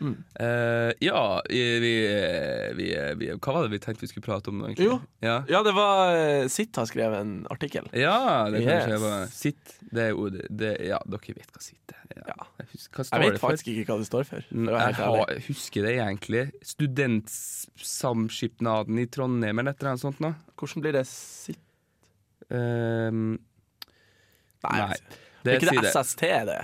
Ja. 0.01 0.07
Uh, 0.39 0.91
ja, 0.99 1.41
vi, 1.49 1.79
vi, 1.79 2.07
vi, 2.75 2.87
vi 3.19 3.27
Hva 3.37 3.53
var 3.55 3.61
det 3.67 3.71
vi 3.75 3.79
tenkte 3.79 4.01
vi 4.03 4.07
skulle 4.11 4.25
prate 4.25 4.49
om 4.51 4.61
egentlig? 4.65 4.85
Jo. 4.89 4.97
Ja, 5.23 5.37
Ja, 5.47 5.61
det 5.63 5.73
var 5.77 6.15
eh, 6.17 6.47
Sitt 6.51 6.75
har 6.75 6.85
skrevet 6.89 7.19
en 7.21 7.33
artikkel. 7.53 7.85
ja 7.93 8.49
det 8.51 8.63
kan 8.65 8.73
Yes. 8.73 8.83
skje 8.89 8.97
bare 9.03 9.27
Sitt, 9.31 9.75
det 9.93 10.01
er 10.03 10.09
jo 10.15 10.29
det, 10.33 10.47
det 10.49 10.73
Ja, 10.89 10.99
dere 11.07 11.33
vet 11.37 11.51
hva 11.55 11.61
sitt 11.63 11.91
er. 11.93 11.97
Ja. 12.27 12.35
Jeg 12.59 12.67
husker, 12.73 13.03
Jeg 13.11 13.19
vet 13.23 13.33
det 13.33 13.39
for? 13.39 13.49
faktisk 13.53 13.67
ikke 13.73 13.85
hva 13.93 13.97
det 14.01 14.07
står 14.09 14.23
for. 14.27 14.41
for 14.49 14.55
Jeg 14.75 14.93
har, 14.99 15.31
husker 15.47 15.81
det 15.87 15.93
egentlig. 15.99 16.43
Studentsamskipnaden 16.73 18.99
i 18.99 19.05
Trondheim 19.07 19.59
eller 19.59 19.71
et 19.71 19.79
eller 19.81 19.89
annet 19.93 20.01
sånt 20.03 20.19
noe. 20.23 20.33
Hvordan 20.59 20.81
blir 20.85 20.93
det 20.99 21.05
sitt 21.09 21.59
Ehm, 22.53 23.37
Nei, 24.63 24.79
Nei, 24.79 24.97
det 25.43 25.49
er 25.53 25.57
ikke 25.63 25.81
det 25.81 25.91
SST, 25.95 26.21
det, 26.49 26.61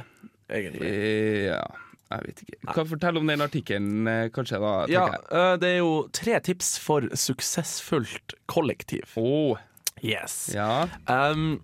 egentlig. 0.52 0.90
Eh, 0.90 1.44
Ja, 1.50 1.64
jeg 2.10 2.25
vet 2.25 2.44
ikke. 2.46 2.60
Kan 2.74 2.89
Fortell 2.89 3.20
om 3.22 3.30
den 3.30 3.44
artikkelen, 3.46 4.08
eh, 4.10 4.28
kanskje, 4.34 4.60
da. 4.63 4.74
Ja, 4.89 5.06
jeg. 5.13 5.24
eh, 5.30 5.56
det 5.62 5.72
er 5.75 5.80
jo 5.80 5.92
tre 6.16 6.39
tips 6.46 6.75
for 6.82 7.06
suksessfullt 7.13 8.38
kollektiv. 8.50 9.13
Oh. 9.20 9.60
Yes. 10.01 10.50
ja. 10.56 10.88
Um, 11.06 11.60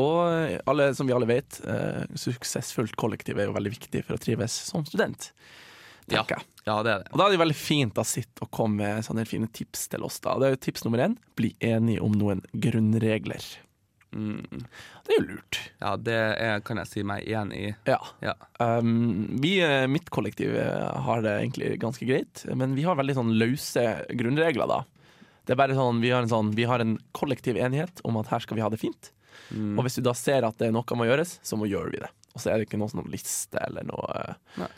og 0.00 0.62
alle, 0.70 0.92
som 0.96 1.08
vi 1.08 1.12
alle 1.12 1.28
vet, 1.28 1.58
uh, 1.66 2.06
suksessfullt 2.16 2.94
kollektiv 2.96 3.36
er 3.36 3.50
jo 3.50 3.56
veldig 3.56 3.72
viktig 3.74 4.04
for 4.06 4.16
å 4.16 4.22
trives 4.22 4.54
som 4.70 4.86
student. 4.88 5.32
Ja. 6.10 6.24
ja, 6.64 6.82
det 6.82 6.90
er 6.92 7.02
det. 7.04 7.10
Og 7.12 7.20
da 7.20 7.26
er 7.26 7.34
det 7.34 7.42
veldig 7.42 7.56
fint 7.56 7.98
å 8.00 8.04
sitte 8.06 8.44
og 8.44 8.50
komme 8.54 8.80
med 8.82 9.04
sånne 9.06 9.26
fine 9.28 9.48
tips 9.52 9.86
til 9.92 10.06
oss. 10.06 10.18
da. 10.24 10.34
Det 10.40 10.48
er 10.48 10.56
jo 10.56 10.62
Tips 10.66 10.86
nummer 10.86 11.04
én 11.04 11.18
bli 11.38 11.52
enige 11.62 12.02
om 12.04 12.16
noen 12.16 12.42
grunnregler. 12.52 13.44
Mm. 14.12 14.64
Det 15.06 15.14
er 15.14 15.18
jo 15.18 15.26
lurt. 15.28 15.58
Ja, 15.82 15.92
det 15.96 16.16
er, 16.16 16.60
kan 16.66 16.80
jeg 16.80 16.90
si 16.90 17.04
meg 17.06 17.28
enig 17.28 17.60
i. 17.60 17.70
Ja. 17.88 17.98
Ja. 18.24 18.34
Um, 18.60 19.38
vi, 19.42 19.56
eh, 19.64 19.86
mitt 19.90 20.10
kollektiv, 20.14 20.54
eh, 20.58 20.88
har 21.06 21.24
det 21.24 21.34
egentlig 21.40 21.74
ganske 21.82 22.08
greit, 22.08 22.44
men 22.54 22.76
vi 22.78 22.84
har 22.88 22.98
veldig 23.00 23.16
sånn 23.18 23.32
løse 23.40 23.86
grunnregler, 24.18 24.68
da. 24.70 24.82
Det 25.42 25.56
er 25.56 25.58
bare 25.58 25.74
sånn, 25.74 25.98
vi 26.04 26.12
har 26.14 26.22
en 26.22 26.30
sånn 26.30 26.52
Vi 26.54 26.68
har 26.70 26.78
en 26.78 26.94
kollektiv 27.18 27.56
enighet 27.58 27.98
om 28.06 28.14
at 28.20 28.28
her 28.30 28.44
skal 28.44 28.58
vi 28.58 28.62
ha 28.62 28.70
det 28.70 28.78
fint. 28.78 29.10
Mm. 29.50 29.74
Og 29.74 29.86
hvis 29.86 29.98
du 29.98 30.04
da 30.06 30.14
ser 30.16 30.46
at 30.46 30.58
det 30.60 30.68
er 30.68 30.76
noe 30.76 30.98
må 30.98 31.08
gjøres, 31.08 31.40
så 31.42 31.58
må 31.58 31.66
gjøre 31.66 31.90
vi 31.90 32.02
det. 32.04 32.12
Og 32.32 32.40
så 32.40 32.52
er 32.52 32.60
det 32.60 32.68
ikke 32.68 32.80
noe 32.80 32.92
sånn 32.92 33.10
liste 33.12 33.60
eller 33.60 33.84
noe 33.88 34.06
eh, 34.22 34.38
Nei. 34.62 34.70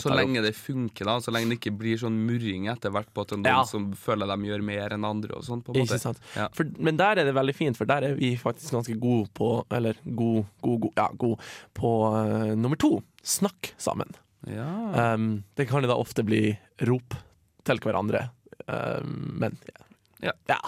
Så 0.00 0.08
lenge 0.14 0.40
det 0.40 0.54
funker, 0.56 1.04
da. 1.04 1.18
Så 1.20 1.32
lenge 1.34 1.50
det 1.52 1.58
ikke 1.60 1.74
blir 1.76 1.98
sånn 2.00 2.16
murring 2.26 2.68
etter 2.72 2.90
hvert 2.94 3.10
på 3.12 3.24
at 3.26 3.34
noen 3.34 3.44
Ja. 3.44 3.62
som 3.68 3.90
føler 3.92 4.26
de 4.30 4.48
gjør 4.48 4.62
mer 4.64 4.94
enn 4.96 5.04
andre 5.04 5.36
og 5.36 5.44
sånn. 5.44 5.60
Ikke 5.74 5.98
sant? 6.00 6.18
Ja. 6.36 6.48
For, 6.56 6.64
men 6.78 6.96
der 6.96 7.18
er 7.20 7.24
det 7.28 7.34
veldig 7.36 7.54
fint, 7.54 7.76
for 7.76 7.84
der 7.84 8.02
er 8.08 8.14
vi 8.16 8.36
faktisk 8.36 8.72
ganske 8.72 8.96
gode 8.98 9.28
på 9.36 9.50
Eller 9.70 9.94
god, 10.04 10.46
god, 10.62 10.80
god 10.80 10.92
Ja, 10.96 11.08
god 11.12 11.38
på 11.74 11.90
uh, 12.16 12.54
nummer 12.56 12.76
to. 12.80 13.02
Snakk 13.22 13.74
sammen. 13.76 14.14
Ja. 14.48 15.12
Um, 15.14 15.44
det 15.56 15.68
kan 15.68 15.82
jo 15.84 15.88
da 15.92 15.98
ofte 16.00 16.24
bli 16.24 16.56
rop 16.88 17.14
til 17.64 17.78
hverandre, 17.78 18.30
um, 18.66 19.36
men 19.38 19.58
Ja. 20.22 20.32
ja. 20.48 20.58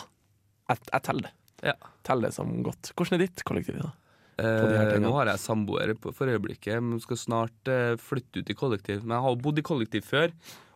Jeg, 0.69 0.78
jeg 0.93 1.02
teller 1.02 1.23
det. 1.28 1.33
Ja. 1.64 1.75
Teller 2.04 2.28
det 2.28 2.35
som 2.37 2.62
godt. 2.62 2.93
Hvordan 2.97 3.16
er 3.19 3.26
ditt 3.26 3.43
kollektiv? 3.45 3.81
da? 3.83 3.90
Eh, 4.38 4.99
nå 4.99 5.12
har 5.14 5.31
jeg 5.31 5.43
samboer 5.45 5.93
for 6.12 6.26
øyeblikket, 6.31 6.81
men 6.83 7.00
skal 7.03 7.21
snart 7.21 7.71
eh, 7.71 7.95
flytte 8.00 8.43
ut 8.43 8.50
i 8.50 8.57
kollektiv. 8.59 9.03
Men 9.05 9.17
jeg 9.19 9.26
har 9.26 9.35
jo 9.37 9.43
bodd 9.45 9.61
i 9.61 9.67
kollektiv 9.67 10.07
før, 10.09 10.33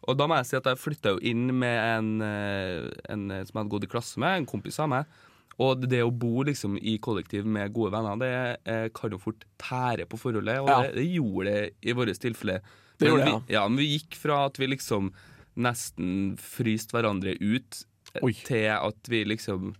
og 0.09 0.17
da 0.17 0.29
må 0.31 0.37
jeg 0.38 0.47
si 0.50 0.59
at 0.61 0.69
jeg 0.71 0.79
flytta 0.81 1.17
jo 1.17 1.23
inn 1.27 1.49
med 1.59 1.79
en, 1.99 2.12
eh, 2.23 2.87
en 3.12 3.25
eh, 3.35 3.43
som 3.49 3.57
jeg 3.57 3.62
hadde 3.65 3.73
gått 3.75 3.88
i 3.88 3.91
klasse 3.91 4.23
med, 4.23 4.37
en 4.45 4.47
kompis 4.49 4.79
av 4.81 4.93
meg. 4.95 5.17
Og 5.59 5.83
det 5.91 6.05
å 6.07 6.12
bo 6.15 6.45
liksom 6.47 6.77
i 6.79 6.95
kollektiv 7.03 7.47
med 7.50 7.73
gode 7.75 7.91
venner, 7.97 8.21
det 8.23 8.31
eh, 8.71 8.85
kan 8.95 9.11
jo 9.11 9.19
fort 9.19 9.43
tære 9.59 10.07
på 10.07 10.21
forholdet. 10.21 10.61
Og 10.62 10.71
Ja. 10.71 10.79
det, 10.87 10.95
det 11.00 11.09
gjorde 11.17 11.50
det 11.50 11.65
i 11.83 11.97
vårt 11.99 12.21
tilfelle. 12.23 12.61
Det 12.99 13.11
gjorde 13.11 13.27
det, 13.27 13.35
vi, 13.49 13.55
ja, 13.57 13.65
men 13.67 13.79
vi 13.83 13.88
gikk 13.97 14.15
fra 14.19 14.45
at 14.47 14.59
vi 14.59 14.71
liksom 14.71 15.11
nesten 15.59 16.37
fryste 16.38 16.95
hverandre 16.95 17.35
ut, 17.43 17.83
eh, 18.15 18.23
Oi. 18.23 18.33
til 18.47 18.69
at 18.71 19.11
vi 19.11 19.25
liksom 19.27 19.75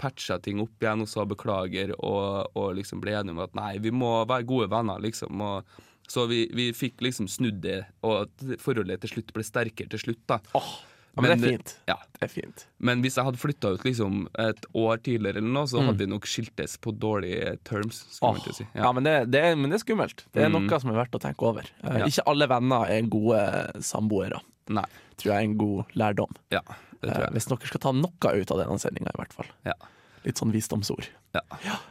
patcha 0.00 0.38
ting 0.42 0.60
opp 0.62 0.80
igjen 0.82 1.02
og 1.04 1.08
sa 1.08 1.24
beklager, 1.24 1.94
og, 1.98 2.50
og 2.54 2.74
liksom 2.78 3.00
ble 3.04 3.12
enige 3.18 3.34
om 3.36 3.42
at 3.44 3.54
nei, 3.58 3.78
vi 3.78 3.90
må 3.94 4.14
være 4.26 4.46
gode 4.48 4.70
venner, 4.72 4.98
liksom. 5.04 5.40
Og, 5.40 5.64
så 6.08 6.26
vi, 6.28 6.46
vi 6.52 6.70
fikk 6.76 7.00
liksom 7.00 7.28
snudd 7.32 7.62
det, 7.64 7.84
og 8.04 8.28
forholdet 8.60 9.00
til 9.04 9.16
slutt 9.16 9.32
ble 9.32 9.42
sterkere 9.46 9.88
til 9.94 9.98
slutt, 10.02 10.20
da. 10.28 10.38
Åh, 10.54 10.72
ja, 11.14 11.22
men, 11.22 11.30
det 11.30 11.46
er 11.46 11.52
fint. 11.54 11.72
Ja. 11.86 11.94
Det 12.18 12.26
er 12.26 12.30
fint. 12.32 12.64
Men 12.82 13.00
hvis 13.04 13.14
jeg 13.16 13.24
hadde 13.24 13.38
flytta 13.38 13.70
ut 13.76 13.84
liksom 13.86 14.24
et 14.42 14.64
år 14.74 14.98
tidligere, 15.06 15.38
eller 15.38 15.52
noe, 15.54 15.68
så 15.70 15.78
Mm. 15.80 15.86
hadde 15.92 16.02
vi 16.02 16.10
nok 16.10 16.26
skiltes 16.26 16.74
på 16.82 16.90
dårlige 16.98 17.52
terms. 17.64 18.00
Oh. 18.20 18.34
Si. 18.50 18.66
ja, 18.74 18.90
men, 18.92 19.04
det, 19.06 19.30
det 19.30 19.40
er, 19.46 19.54
men 19.54 19.70
det 19.70 19.78
er 19.78 19.84
skummelt. 19.84 20.24
Det 20.34 20.42
er 20.42 20.50
Mm. 20.50 20.66
noe 20.66 20.80
som 20.82 20.90
er 20.90 20.98
verdt 21.04 21.14
å 21.14 21.22
tenke 21.22 21.46
over. 21.46 21.62
Eh, 21.84 22.00
Ja. 22.02 22.06
Ikke 22.10 22.26
alle 22.26 22.48
venner 22.50 22.84
er 22.90 23.02
gode 23.06 23.44
samboere, 23.80 24.40
Nei. 24.68 24.84
tror 25.16 25.30
jeg 25.32 25.36
er 25.38 25.44
en 25.48 25.56
god 25.56 25.84
lærdom. 25.94 26.34
Ja, 26.50 26.60
Eh, 27.04 27.26
hvis 27.34 27.48
dere 27.50 27.70
skal 27.70 27.82
ta 27.82 27.92
noe 27.96 28.32
ut 28.34 28.54
av 28.54 28.60
denne 28.62 28.78
sendinga, 28.82 29.12
i 29.14 29.20
hvert 29.20 29.36
fall. 29.36 29.50
Ja. 29.66 29.76
Litt 30.24 30.40
sånn 30.40 30.54
visdomsord. 30.54 31.08
Ja. 31.36 31.42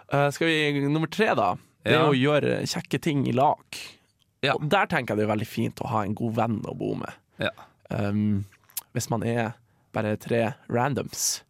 Eh, 0.10 0.30
skal 0.34 0.50
vi 0.50 0.88
nummer 0.88 1.12
tre, 1.12 1.34
da? 1.38 1.54
Det 1.84 1.98
er 1.98 2.08
å 2.08 2.16
gjøre 2.16 2.62
kjekke 2.70 3.00
ting 3.04 3.26
i 3.28 3.36
lag. 3.36 3.80
Ja. 4.44 4.56
Og 4.56 4.68
der 4.72 4.88
tenker 4.92 5.14
jeg 5.14 5.22
det 5.22 5.28
er 5.28 5.34
veldig 5.34 5.48
fint 5.48 5.82
å 5.84 5.90
ha 5.92 6.04
en 6.04 6.16
god 6.18 6.38
venn 6.38 6.62
å 6.68 6.76
bo 6.78 6.94
med. 7.00 7.20
Ja. 7.44 7.52
Um, 7.90 8.46
hvis 8.96 9.10
man 9.12 9.24
er 9.28 9.54
bare 9.96 10.16
tre 10.20 10.54
randoms, 10.72 11.44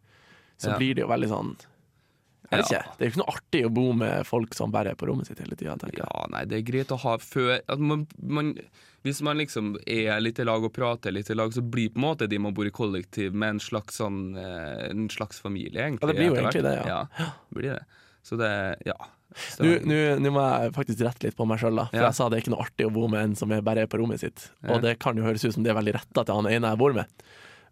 så 0.62 0.76
blir 0.78 0.96
det 0.96 1.04
jo 1.04 1.12
veldig 1.12 1.30
sånn 1.32 1.54
Jeg 2.52 2.64
det, 2.64 2.72
Ja. 2.72 2.80
ikke. 2.80 2.98
Det 2.98 3.02
er 3.02 3.10
jo 3.10 3.12
ikke 3.14 3.22
noe 3.24 3.34
artig 3.36 3.62
å 3.66 3.74
bo 3.74 3.94
med 3.94 4.26
folk 4.28 4.54
som 4.54 4.72
bare 4.72 4.92
er 4.92 4.96
på 4.96 5.08
rommet 5.08 5.28
sitt 5.28 5.40
hele 5.40 5.56
tida. 5.56 5.78
Ja, 5.98 6.26
nei, 6.30 6.44
det 6.46 6.58
er 6.60 6.66
greit 6.72 6.92
å 6.92 7.00
ha 7.00 7.18
før 7.18 7.60
man, 7.80 8.08
man, 8.22 8.54
Hvis 9.04 9.22
man 9.22 9.38
liksom 9.38 9.76
er 9.86 10.20
litt 10.22 10.40
i 10.40 10.44
lag 10.46 10.64
og 10.64 10.72
prater 10.74 11.12
litt 11.12 11.30
i 11.30 11.34
lag, 11.36 11.52
så 11.52 11.62
blir 11.62 11.90
på 11.90 11.98
en 12.00 12.06
måte 12.06 12.28
de 12.30 12.38
man 12.40 12.54
bor 12.54 12.66
i 12.66 12.72
kollektiv 12.72 13.34
med 13.34 13.50
en 13.56 13.60
slags 13.60 13.98
sånn 14.00 14.38
eh, 14.38 14.90
En 14.92 15.10
slags 15.10 15.40
familie, 15.42 15.82
egentlig. 15.90 16.02
Ja, 16.02 16.08
det 16.08 16.16
blir 16.16 16.30
jo 16.30 16.36
egentlig 16.40 16.64
det, 16.64 16.76
ja. 16.88 17.08
ja. 17.20 17.26
blir 17.52 17.74
det. 17.74 17.84
Så 18.24 18.38
det 18.38 18.54
Ja. 18.86 18.96
Nå 19.60 20.30
må 20.32 20.42
jeg 20.46 20.74
faktisk 20.76 21.02
rette 21.04 21.24
litt 21.26 21.36
på 21.36 21.46
meg 21.50 21.60
sjøl, 21.60 21.80
for 21.90 21.98
Ja. 21.98 22.06
jeg 22.12 22.14
sa 22.16 22.30
det 22.30 22.38
er 22.38 22.42
ikke 22.44 22.54
noe 22.56 22.64
artig 22.68 22.86
å 22.86 22.94
bo 22.94 23.08
med 23.08 23.24
en 23.24 23.36
som 23.36 23.52
er 23.52 23.62
bare 23.66 23.82
er 23.82 23.88
på 23.88 23.98
rommet 24.00 24.20
sitt. 24.22 24.52
Ja. 24.62 24.76
Og 24.76 24.82
det 24.84 25.00
kan 25.00 25.18
jo 25.18 25.24
høres 25.24 25.44
ut 25.44 25.54
som 25.56 25.64
det 25.64 25.72
er 25.74 25.80
veldig 25.82 25.96
retta 25.96 26.24
til 26.24 26.36
han 26.36 26.46
ene 26.48 26.70
jeg 26.70 26.78
bor 26.78 26.94
med. 26.94 27.06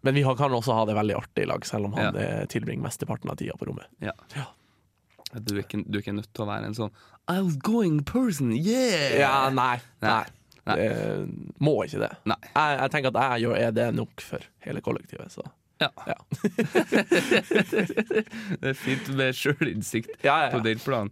Men 0.02 0.14
vi 0.14 0.22
kan 0.24 0.50
også 0.50 0.74
ha 0.74 0.84
det 0.84 0.96
veldig 0.96 1.14
artig 1.16 1.44
i 1.44 1.46
lag, 1.46 1.64
selv 1.64 1.84
om 1.86 1.92
han 1.94 2.14
Ja. 2.14 2.44
tilbringer 2.46 2.82
mesteparten 2.82 3.30
av 3.30 3.36
tida 3.36 3.54
på 3.56 3.66
rommet. 3.70 3.86
Du 5.32 5.56
er, 5.56 5.62
ikke, 5.64 5.80
du 5.86 5.96
er 5.96 6.04
ikke 6.04 6.18
nødt 6.18 6.28
til 6.34 6.44
å 6.44 6.50
være 6.50 6.68
en 6.68 6.76
sånn 6.76 6.92
outgoing 7.32 8.02
person, 8.04 8.52
yeah! 8.52 9.16
Ja, 9.22 9.34
nei. 9.54 9.78
Nei. 10.04 10.24
Nei. 10.68 10.76
Det 10.78 10.90
må 11.64 11.74
ikke 11.86 12.02
det. 12.04 12.12
Nei. 12.28 12.38
Jeg, 12.52 12.78
jeg 12.78 12.92
tenker 12.94 13.14
at 13.14 13.20
jeg 13.24 13.46
gjør 13.46 13.56
er 13.58 13.72
det 13.74 13.88
nok 13.96 14.22
for 14.22 14.44
hele 14.66 14.82
kollektivet. 14.84 15.32
Så. 15.34 15.42
Ja. 15.82 15.88
Ja. 16.06 16.18
det 18.60 18.68
er 18.70 18.76
fint 18.78 19.08
med 19.18 19.34
sjølinnsikt 19.34 20.12
Ja, 20.22 20.44
ja, 20.44 20.50
på 20.54 20.60
den 20.62 20.78
planen. 20.82 21.10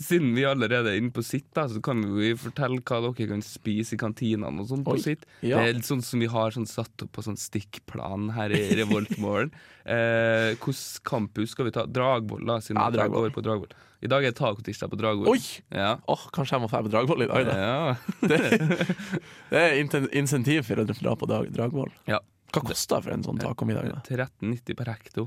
Siden 0.00 0.30
vi 0.32 0.46
allerede 0.48 0.88
er 0.94 0.96
inne 0.96 1.12
på 1.12 1.20
sitt, 1.20 1.50
da, 1.52 1.66
så 1.68 1.80
kan 1.84 2.00
vi 2.16 2.30
jo 2.30 2.36
fortelle 2.40 2.80
hva 2.80 3.00
dere 3.04 3.26
kan 3.34 3.42
spise 3.44 3.94
i 3.94 4.00
kantinene 4.00 4.62
og 4.62 4.70
sånn 4.70 4.84
på 4.86 4.94
sitt. 5.02 5.26
ja. 5.44 5.58
Det 5.60 5.74
er 5.74 5.82
sånn 5.84 6.00
som 6.04 6.22
vi 6.24 6.28
har 6.32 6.54
sånn 6.56 6.64
satt 6.68 7.04
opp 7.04 7.10
på 7.18 7.24
sånn 7.26 7.36
stikkplan 7.40 8.30
her 8.36 8.54
i 8.56 8.62
Revoltmorgen. 8.80 9.52
Eh, 9.90 10.52
Hvilken 10.60 11.00
campus 11.08 11.54
skal 11.54 11.64
vi 11.66 11.70
ta? 11.74 11.82
Dragvoll, 11.88 12.42
da, 12.46 12.58
siden 12.62 12.78
Ja, 12.78 12.90
vi 12.92 13.06
går 13.10 13.32
på 13.34 13.40
Dragvoll. 13.42 13.70
I 14.04 14.10
dag 14.12 14.22
er 14.28 14.34
tacotirsdag 14.36 14.90
på 14.92 14.98
Dragvoll. 15.00 15.32
Oi! 15.32 15.40
Ja. 15.72 15.94
Åh, 16.06 16.26
kanskje 16.36 16.58
jeg 16.58 16.62
må 16.62 16.68
dra 16.70 16.82
på 16.84 16.92
Dragvoll 16.92 17.24
i 17.24 17.28
dag, 17.30 17.48
da. 17.48 17.54
Ja. 17.56 18.36
Det 19.50 19.62
er 19.62 19.80
insentiv 20.20 20.68
for 20.68 20.82
å 20.82 20.86
dra 20.86 21.14
på 21.18 21.28
Dragvoll. 21.30 21.90
Ja. 22.08 22.20
Hva 22.52 22.62
koster 22.66 23.00
det 23.00 23.06
for 23.08 23.14
en 23.16 23.24
sånn 23.26 23.40
tacomiddag? 23.40 23.88
da? 23.96 24.00
13,90 24.06 24.78
per 24.78 24.92
hekto. 24.92 25.26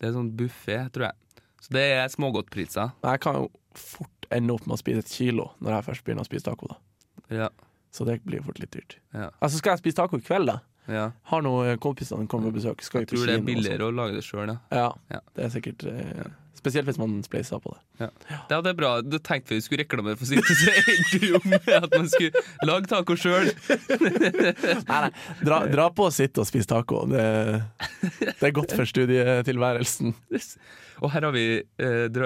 Det 0.00 0.10
er 0.10 0.14
sånn 0.18 0.30
buffé, 0.36 0.78
tror 0.92 1.08
jeg. 1.08 1.16
Så 1.60 1.72
det 1.72 1.84
er 1.96 2.08
smågodtpriser. 2.12 2.92
Jeg 3.02 3.20
kan 3.20 3.34
jo 3.40 3.50
fort 3.74 4.28
ende 4.30 4.52
opp 4.54 4.66
med 4.66 4.76
å 4.76 4.80
spise 4.80 4.98
et 5.04 5.10
kilo 5.12 5.50
når 5.60 5.76
jeg 5.78 5.84
først 5.90 6.04
begynner 6.06 6.22
å 6.26 6.28
spise 6.28 6.44
taco. 6.44 6.68
da 6.68 6.76
Ja. 7.42 7.48
Så 7.92 8.04
det 8.04 8.18
blir 8.24 8.42
fort 8.44 8.58
litt 8.60 8.70
dyrt. 8.74 8.98
Ja. 9.14 9.30
Altså 9.40 9.56
Skal 9.58 9.72
jeg 9.76 9.78
spise 9.84 9.96
taco 9.96 10.18
i 10.18 10.20
kveld, 10.20 10.46
da? 10.46 10.58
ja. 10.88 11.10
Har 11.24 11.42
noen 11.42 11.78
kompiser 11.78 12.14
som 12.16 12.26
kommer 12.28 12.50
på 12.52 12.58
besøk. 12.60 12.82
Skal 12.82 13.00
Jeg 13.02 13.08
tror 13.08 13.24
det 13.26 13.34
er 13.34 13.38
og 13.38 13.40
sånn. 13.40 13.46
billigere 13.46 13.86
å 13.88 13.94
lage 13.94 14.14
det 14.14 14.22
sjøl, 14.24 14.46
ja. 14.52 14.58
Ja, 14.70 14.92
Ja. 15.10 15.20
det 15.34 15.44
er 15.44 15.48
sikkert 15.60 15.86
eh, 15.90 16.26
Spesielt 16.66 16.88
hvis 16.90 16.98
man 16.98 17.20
spleiser 17.22 17.60
på 17.62 17.70
det. 17.70 18.08
Ja, 18.50 18.58
det 18.58 18.72
er 18.72 18.78
bra. 18.78 18.88
Du 19.06 19.20
tenkte 19.22 19.54
vi 19.54 19.62
skulle 19.62 19.84
reklamere 19.84 20.18
for 20.18 20.26
sitt, 20.26 20.42
så 20.42 20.72
endte 20.82 21.20
vi 21.22 21.30
jo 21.30 21.40
med 21.46 21.68
at 21.76 21.92
man 21.94 22.08
skulle 22.10 22.42
lage 22.66 22.90
taco 22.90 23.14
sjøl. 23.14 23.52
Nei, 24.90 24.98
nei, 25.06 25.10
dra, 25.46 25.60
dra 25.70 25.86
på 25.94 26.08
og 26.08 26.14
sitte 26.16 26.42
og 26.42 26.48
spise 26.48 26.66
taco. 26.70 27.04
Det, 27.10 27.22
det 28.26 28.48
er 28.48 28.56
godt 28.56 28.74
for 28.74 28.88
studietilværelsen. 28.90 30.16
Og 31.04 31.12
her 31.12 31.26
har 31.28 31.34
vi 31.36 31.46
eh, 31.60 32.18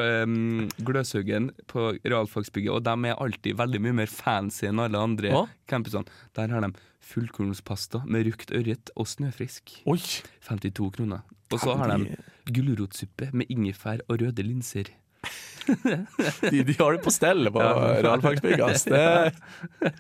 Gløshaugen 0.87 1.51
på 1.69 1.91
realfagsbygget, 2.01 2.73
og 2.73 2.87
de 2.87 3.11
er 3.11 3.21
alltid 3.21 3.59
veldig 3.61 3.83
mye 3.85 3.99
mer 4.03 4.13
fancy 4.13 4.71
enn 4.71 4.81
alle 4.81 5.05
andre 5.11 5.45
campusene. 5.71 6.09
Der 6.39 6.55
har 6.55 6.65
de 6.65 6.73
fullkornspasta 7.01 8.03
med 8.07 8.27
rukt 8.29 8.53
ørret 8.55 8.91
og 8.97 9.09
snøfrisk. 9.11 9.73
Oi! 9.91 9.99
52 10.47 10.91
kroner. 10.99 11.23
Og 11.51 11.59
så 11.63 11.75
har 11.81 11.91
de 11.97 12.17
gulrotsuppe 12.55 13.31
med 13.35 13.51
ingefær 13.51 14.03
og 14.09 14.21
røde 14.23 14.45
linser. 14.47 14.91
De, 15.71 16.63
de 16.65 16.75
har 16.79 16.97
det 16.97 17.03
på 17.05 17.13
stell 17.15 17.51
på 17.53 17.61
Ja. 17.63 18.01
realfagsbygget. 18.03 18.65
ass. 18.65 18.85
Det, 18.89 19.35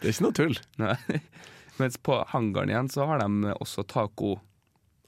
det 0.00 0.08
er 0.08 0.12
ikke 0.12 0.24
noe 0.24 0.34
tull. 0.38 0.56
Nei. 0.80 0.94
Mens 1.78 1.98
på 2.02 2.16
hangaren 2.32 2.72
igjen 2.72 2.88
så 2.90 3.06
har 3.06 3.20
de 3.22 3.52
også 3.60 3.84
taco. 3.86 4.32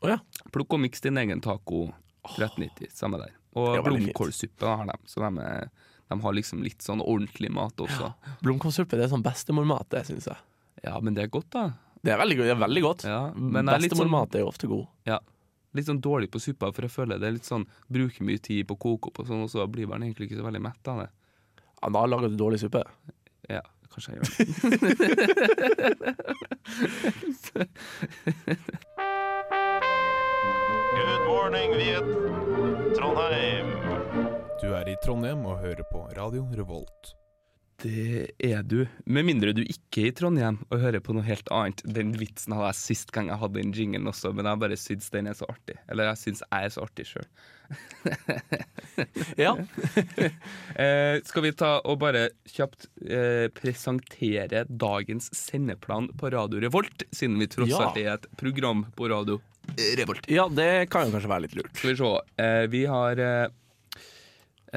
Oh, 0.00 0.08
ja. 0.12 0.18
Plukk 0.54 0.76
og 0.76 0.82
miks 0.84 1.02
din 1.02 1.18
egen 1.18 1.40
taco. 1.42 1.88
1390, 2.36 2.92
samme 2.94 3.18
der. 3.22 3.32
Og 3.58 3.80
blomkålsuppe 3.88 4.68
har 4.68 4.86
de. 4.92 4.98
Så 5.10 5.24
de, 5.24 5.30
er, 5.42 5.70
de 6.12 6.20
har 6.22 6.36
liksom 6.36 6.62
litt 6.62 6.84
sånn 6.84 7.02
ordentlig 7.02 7.50
mat 7.56 7.80
også. 7.82 8.12
Blomkålsuppe 8.44 8.98
det 9.00 9.08
er 9.08 9.12
sånn 9.16 9.24
bestemormat, 9.26 9.88
det 9.90 10.04
syns 10.12 10.28
jeg. 10.30 10.38
Ja, 10.86 10.94
men 11.00 11.14
det 11.16 11.22
er 11.26 11.30
godt, 11.32 11.50
da. 11.52 11.66
Det 12.00 12.12
er 12.14 12.18
veldig, 12.22 12.36
det 12.40 12.54
er 12.54 12.60
veldig 12.62 12.82
godt. 12.86 13.04
Ja, 13.04 13.20
Bestemormat 13.34 14.32
er 14.32 14.38
sånn, 14.38 14.38
er 14.38 14.44
jo 14.44 14.48
ofte 14.48 14.66
god. 14.70 14.86
ja, 15.08 15.18
litt 15.76 15.86
sånn 15.86 16.00
dårlig 16.02 16.30
på 16.32 16.40
suppa, 16.42 16.70
for 16.72 16.82
jeg 16.86 16.90
føler 16.94 17.20
det 17.20 17.28
er 17.28 17.34
litt 17.36 17.46
sånn 17.46 17.66
Bruker 17.92 18.24
mye 18.26 18.40
tid 18.42 18.64
på 18.66 18.74
å 18.78 18.80
koke 18.80 19.10
opp 19.12 19.20
og 19.22 19.28
sånn, 19.28 19.44
og 19.44 19.50
så 19.52 19.66
blir 19.70 19.86
man 19.90 20.02
egentlig 20.02 20.30
ikke 20.30 20.40
så 20.40 20.46
veldig 20.48 20.62
mett 20.64 20.88
av 20.90 21.02
det. 21.04 21.10
Ja, 21.82 21.92
da 21.94 22.06
lager 22.08 22.28
du 22.32 22.36
dårlig 22.40 22.60
suppe. 22.64 22.82
Ja, 23.50 23.60
kanskje 23.92 24.16
jeg 24.16 24.20
gjør 24.20 24.24
det. 24.30 24.40
Good 30.96 31.26
morning, 31.26 31.70
Viet. 31.76 32.04
Trondheim. 32.96 33.66
Du 34.60 34.68
er 34.76 34.88
i 34.88 34.96
Trondheim 35.04 35.44
og 35.46 35.58
hører 35.62 35.84
på 35.92 36.04
Radio 36.16 36.46
Revolt. 36.56 37.14
Det 37.80 38.30
er 38.44 38.60
du. 38.68 38.82
Med 39.08 39.24
mindre 39.24 39.54
du 39.56 39.62
ikke 39.62 40.02
er 40.02 40.08
i 40.10 40.14
Trondheim 40.18 40.58
og 40.68 40.82
hører 40.82 41.00
på 41.00 41.14
noe 41.16 41.24
helt 41.24 41.48
annet. 41.54 41.80
Den 41.88 42.10
vitsen 42.20 42.52
hadde 42.52 42.66
jeg 42.74 42.78
sist 42.80 43.12
gang 43.16 43.30
jeg 43.32 43.40
hadde 43.40 43.56
den 43.62 43.72
jinglen 43.72 44.10
også, 44.10 44.34
men 44.36 44.44
jeg 44.50 44.60
bare 44.60 44.76
syns 44.76 45.08
den 45.14 45.30
er 45.30 45.38
så 45.38 45.48
artig. 45.48 45.78
Eller 45.88 46.10
jeg 46.10 46.20
syns 46.20 46.42
jeg 46.44 46.68
er 46.68 46.74
så 46.74 46.84
artig 46.84 47.06
sjøl. 47.08 47.30
Ja. 49.40 49.54
Eh, 50.80 51.18
skal 51.26 51.42
vi 51.44 51.50
ta 51.56 51.70
og 51.88 51.98
bare 52.00 52.28
kjapt 52.48 52.86
eh, 53.04 53.48
presentere 53.52 54.62
dagens 54.68 55.26
sendeplan 55.36 56.08
på 56.20 56.30
Radio 56.32 56.60
Revolt, 56.62 57.04
siden 57.14 57.38
vi 57.40 57.48
tross 57.50 57.72
Ja. 57.72 57.80
alt 57.88 57.98
er 58.00 58.12
et 58.14 58.28
program 58.40 58.84
på 58.96 59.08
Radio 59.12 59.40
Revolt. 59.98 60.28
ja, 60.30 60.46
det 60.48 60.88
kan 60.92 61.06
jo 61.08 61.14
kanskje 61.16 61.30
være 61.32 61.44
litt 61.46 61.56
lurt. 61.58 61.72
Skal 61.76 61.92
vi 61.92 61.96
se. 62.00 62.12
Eh, 62.44 62.66
vi 62.72 62.84
har 62.88 63.20
eh, 63.24 63.48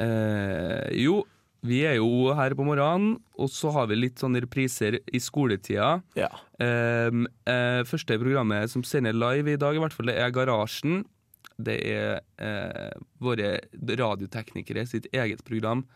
eh, 0.04 0.90
Jo, 1.04 1.22
vi 1.64 1.80
er 1.88 1.96
jo 1.96 2.34
her 2.36 2.54
på 2.56 2.66
morgenen, 2.66 3.16
og 3.40 3.48
så 3.52 3.72
har 3.72 3.88
vi 3.88 3.96
litt 3.96 4.20
sånne 4.20 4.42
repriser 4.44 4.98
i 5.08 5.20
skoletida. 5.22 5.96
Ja. 6.18 6.28
Um, 6.60 7.24
uh, 7.48 7.80
første 7.88 8.18
programmet 8.20 8.72
som 8.72 8.84
sender 8.86 9.16
live 9.16 9.54
i 9.54 9.60
dag, 9.60 9.76
i 9.76 9.80
hvert 9.82 9.96
fall, 9.96 10.10
det 10.12 10.18
er 10.20 10.34
Garasjen. 10.34 11.02
Det 11.54 11.78
er 11.88 12.20
uh, 12.42 12.92
våre 13.22 13.56
radioteknikere 13.72 14.84
sitt 14.90 15.08
eget 15.14 15.44
program. 15.48 15.86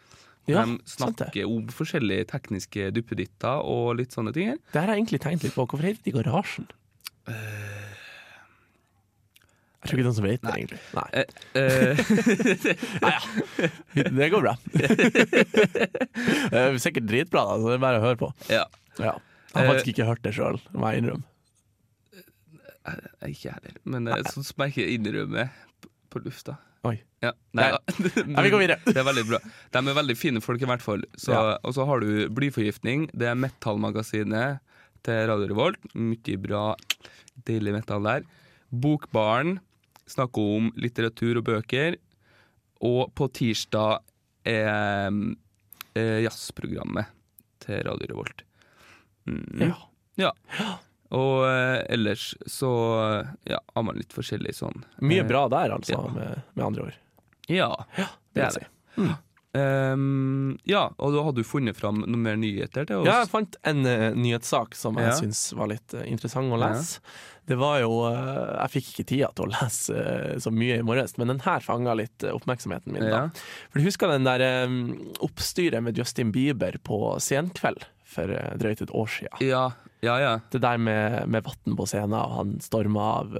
Ja, 0.48 0.64
De 0.64 0.78
snakker 0.88 1.44
om 1.44 1.68
forskjellige 1.68 2.30
tekniske 2.30 2.88
duppeditter 2.96 3.60
og 3.60 3.98
litt 3.98 4.16
sånne 4.16 4.32
ting. 4.32 4.54
her. 4.54 4.62
Det 4.72 4.80
har 4.80 4.94
jeg 4.94 5.02
egentlig 5.02 5.20
tenkt 5.20 5.44
litt 5.44 5.56
på. 5.58 5.68
Hvorfor 5.68 5.84
heter 5.84 6.06
det 6.06 6.16
Garasjen? 6.16 6.70
Jeg 9.88 9.94
tror 9.94 9.98
ikke 9.98 10.08
noen 10.08 10.18
som 10.18 10.26
vet 10.28 10.42
det, 10.44 10.52
egentlig. 10.52 10.80
Nei. 10.92 11.08
Eh, 11.56 11.96
Det 14.18 14.28
går 14.34 14.42
bra. 14.44 14.54
det 16.52 16.60
er 16.60 16.76
sikkert 16.82 17.06
dritbra, 17.08 17.44
da, 17.48 17.56
så 17.62 17.70
det 17.72 17.76
er 17.78 17.82
bare 17.86 18.00
å 18.00 18.04
høre 18.04 18.20
på. 18.20 18.28
ja. 18.52 18.66
Ja. 18.98 19.14
Jeg 19.54 19.64
har 19.64 19.68
faktisk 19.72 19.88
ikke 19.94 20.04
hørt 20.10 20.20
det 20.26 20.32
sjøl, 20.36 20.58
må 20.76 20.88
jeg 20.92 21.00
innrømme. 21.00 21.24
Eh, 22.12 23.30
Ikke 23.30 23.46
jeg 23.48 23.54
heller, 23.54 23.76
men 23.88 24.04
det 24.10 24.18
sånn 24.34 24.44
som 24.44 24.64
jeg 24.66 24.74
ikke 24.74 24.86
innrømmer 24.96 25.48
på 26.12 26.20
lufta. 26.24 26.56
Oi. 26.86 26.96
Ja, 27.24 27.30
nei, 27.56 27.70
nei. 27.72 27.78
Ja, 28.36 28.42
vi 28.44 28.52
går 28.52 28.62
videre. 28.66 28.78
Det 28.84 28.98
er 29.00 29.06
veldig 29.08 29.24
bra. 29.30 29.40
De 29.74 29.80
er 29.80 29.96
veldig 29.98 30.16
fine 30.20 30.42
folk, 30.44 30.60
i 30.62 30.68
hvert 30.68 30.84
fall. 30.84 31.02
Så, 31.18 31.32
Ja. 31.32 31.56
Og 31.66 31.74
så 31.78 31.86
har 31.88 32.04
du 32.04 32.10
Blyforgiftning. 32.36 33.08
Det 33.16 33.30
er 33.32 33.38
metallmagasinet 33.40 34.60
til 35.06 35.24
Radio 35.32 35.48
Revolt. 35.54 35.80
Mye 35.96 36.36
bra, 36.44 36.62
deilig 37.48 37.72
metall 37.78 38.04
der. 38.06 38.28
Bokbaren 38.68 39.58
snakker 40.10 40.52
om 40.58 40.70
litteratur 40.80 41.40
og 41.40 41.44
bøker. 41.48 41.96
Og 42.86 43.10
på 43.18 43.28
tirsdag 43.34 44.00
er 44.48 45.08
eh, 45.94 46.18
jazzprogrammet 46.24 47.10
til 47.64 47.82
Radio 47.88 48.10
Revolt. 48.12 48.44
Mm. 49.28 49.66
Ja. 49.68 49.74
Ja. 50.18 50.32
Og 51.14 51.44
eh, 51.48 51.82
ellers 51.94 52.30
så 52.48 52.70
eh, 53.02 53.30
ja, 53.54 53.60
har 53.74 53.84
man 53.86 53.96
litt 53.98 54.12
forskjellig 54.14 54.54
sånn. 54.56 54.82
Mye 55.00 55.22
Eh, 55.24 55.28
bra 55.28 55.46
der, 55.52 55.72
altså, 55.76 55.94
ja. 55.96 56.02
med, 56.14 56.42
med 56.54 56.66
andre 56.66 56.88
ord. 56.90 56.98
Ja, 57.48 57.70
Det 57.96 58.08
det 58.36 58.44
er 58.44 58.52
det. 58.58 58.66
si. 58.98 59.14
Um, 59.58 60.58
ja, 60.68 60.82
og 61.00 61.14
da 61.14 61.22
hadde 61.24 61.40
du 61.40 61.46
funnet 61.48 61.74
fram 61.78 62.02
noen 62.04 62.20
mer 62.22 62.36
nyheter 62.38 62.84
til 62.86 63.00
oss? 63.00 63.08
Ja, 63.08 63.22
jeg 63.22 63.30
fant 63.32 63.56
en 63.66 63.80
uh, 63.88 64.10
nyhetssak 64.14 64.76
som 64.76 64.98
jeg 65.00 65.08
Ja. 65.08 65.14
syns 65.16 65.40
var 65.56 65.70
litt 65.72 65.94
uh, 65.96 66.02
interessant 66.06 66.52
å 66.52 66.58
lese. 66.60 67.00
Det 67.48 67.56
var 67.56 67.78
jo 67.80 67.92
eh, 68.10 68.60
Jeg 68.60 68.70
fikk 68.76 68.88
ikke 68.92 69.06
tida 69.08 69.28
til 69.34 69.46
å 69.46 69.52
lese 69.54 69.96
eh, 69.96 70.34
så 70.44 70.50
mye 70.52 70.78
i 70.78 70.84
morges, 70.84 71.16
men 71.18 71.32
den 71.32 71.40
her 71.46 71.60
fanga 71.64 71.94
litt 71.96 72.22
eh, 72.26 72.34
oppmerksomheten 72.36 72.92
min. 72.92 73.06
Ja. 73.08 73.22
da. 73.28 73.46
For 73.72 73.80
du 73.80 73.86
husker 73.88 74.12
den 74.12 74.28
der 74.28 74.44
oppstyret 75.24 75.82
med 75.82 75.96
Justin 75.98 76.32
Bieber 76.34 76.76
på 76.84 76.98
Senkveld 77.24 77.86
for 78.08 78.30
drøyt 78.60 78.82
et 78.84 78.92
år 78.96 79.08
siden? 79.12 79.42
ja, 79.48 79.64
ja. 80.04 80.14
ja. 80.22 80.34
Det 80.52 80.60
der 80.62 80.78
med, 80.78 81.24
med 81.28 81.44
vann 81.48 81.76
på 81.76 81.86
scenen, 81.90 82.14
og 82.20 82.36
han 82.36 82.52
storma 82.64 83.08
av 83.22 83.32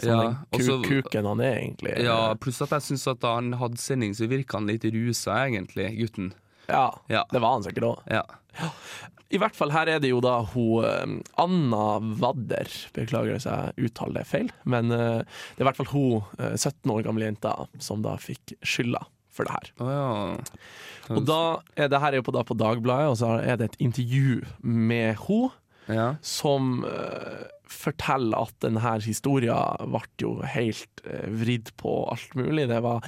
sånn 0.00 0.10
Ja, 0.10 0.34
også- 0.56 0.80
kuken 0.86 1.26
han 1.28 1.40
er, 1.44 1.58
egentlig. 1.60 1.92
ja 2.04 2.34
pluss 2.40 2.60
at 2.64 2.70
jeg 2.74 2.86
syns 2.88 3.06
at 3.12 3.20
da 3.20 3.34
han 3.36 3.52
hadde 3.60 3.76
sending, 3.80 4.14
så 4.16 4.26
virka 4.30 4.56
han 4.58 4.66
litt 4.66 4.84
rusa, 4.90 5.36
egentlig, 5.46 5.90
gutten. 6.00 6.32
ja, 6.68 6.86
Ja. 7.12 7.24
det 7.30 7.40
var 7.44 7.52
han 7.58 7.62
sikkert 7.68 7.84
òg. 7.92 7.98
Ja. 8.08 8.24
I 9.30 9.38
hvert 9.38 9.54
fall 9.54 9.70
her 9.74 9.88
er 9.92 10.02
det 10.02 10.10
jo 10.10 10.18
da 10.24 10.40
hun 10.54 10.86
eh, 10.86 11.14
Anna 11.40 11.84
Wadder, 12.20 12.70
beklager 12.96 13.36
hvis 13.36 13.46
jeg 13.46 13.88
uttaler 13.88 14.20
det 14.20 14.26
feil, 14.30 14.50
men 14.64 14.90
uh, 14.90 15.22
det 15.22 15.60
er 15.60 15.64
i 15.64 15.68
hvert 15.68 15.78
fall 15.78 15.92
hun 15.92 16.20
uh, 16.40 16.56
17 16.56 16.90
år 16.90 17.04
gamle 17.06 17.28
jenta 17.28 17.54
som 17.82 18.02
da 18.04 18.16
fikk 18.20 18.56
skylda 18.66 19.04
for 19.30 19.46
det 19.46 19.54
her. 19.54 19.70
Oh, 19.78 19.92
ja. 19.94 21.14
Og 21.14 21.24
da 21.26 21.40
er 21.78 21.90
det 21.90 22.02
her 22.02 22.14
er 22.14 22.20
jo 22.20 22.26
på, 22.26 22.34
da 22.34 22.42
på 22.46 22.58
Dagbladet, 22.58 23.12
og 23.12 23.18
så 23.22 23.36
er 23.38 23.60
det 23.60 23.70
et 23.70 23.80
intervju 23.86 24.42
med 24.66 25.22
hun 25.26 25.50
ja. 25.90 26.14
som 26.26 26.82
uh, 26.84 27.46
forteller 27.70 28.48
at 28.48 28.56
denne 28.64 28.94
historien 29.04 29.90
ble 29.92 30.02
jo 30.20 30.32
helt 30.42 31.02
eh, 31.06 31.28
vridd 31.40 31.70
på 31.80 31.92
alt 32.10 32.34
mulig. 32.38 32.66
Det 32.70 32.80
var 32.82 33.06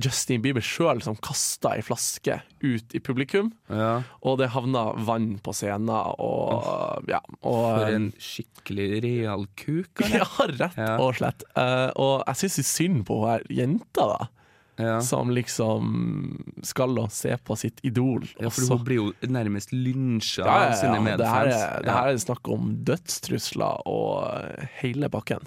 Justin 0.00 0.40
Bieber 0.40 0.64
sjøl 0.64 1.02
som 1.04 1.18
kasta 1.20 1.74
ei 1.76 1.82
flaske 1.84 2.38
ut 2.64 2.94
i 2.96 3.00
publikum, 3.04 3.50
ja. 3.68 4.00
og 4.24 4.38
det 4.40 4.48
havna 4.54 4.86
vann 5.04 5.34
på 5.44 5.52
scenen, 5.56 5.90
og 5.92 7.08
ja. 7.10 7.20
Og, 7.42 7.58
For 7.66 7.88
en 7.90 8.06
skikkelig 8.16 9.02
real 9.04 9.44
kuk, 9.58 10.04
ja, 10.14 10.28
rett 10.54 10.78
og 10.96 11.18
slett. 11.18 11.44
Uh, 11.56 11.90
og 12.00 12.14
jeg 12.24 12.46
syns 12.46 12.72
synd 12.72 13.04
på 13.08 13.20
hun 13.24 13.52
jenta, 13.52 14.08
da. 14.14 14.30
Ja. 14.80 14.96
Som 15.04 15.28
liksom 15.36 15.90
skal 16.64 16.96
å 16.98 17.04
se 17.12 17.36
på 17.44 17.54
sitt 17.60 17.82
idol. 17.84 18.24
ja, 18.40 18.48
for 18.48 18.64
også. 18.64 18.78
hun 18.78 18.86
blir 18.86 18.98
jo 19.02 19.10
nærmest 19.28 19.74
lynsja 19.76 20.46
ja, 20.46 20.54
ja, 20.56 20.70
av 20.70 20.78
sine 20.80 21.02
medfans. 21.04 21.20
Det 21.20 21.28
her, 21.28 21.52
er, 21.52 21.84
det 21.84 21.98
her 21.98 22.14
er 22.14 22.22
snakk 22.24 22.50
om 22.50 22.72
dødstrusler 22.88 23.84
og 23.92 24.72
hele 24.80 25.12
bakken. 25.12 25.44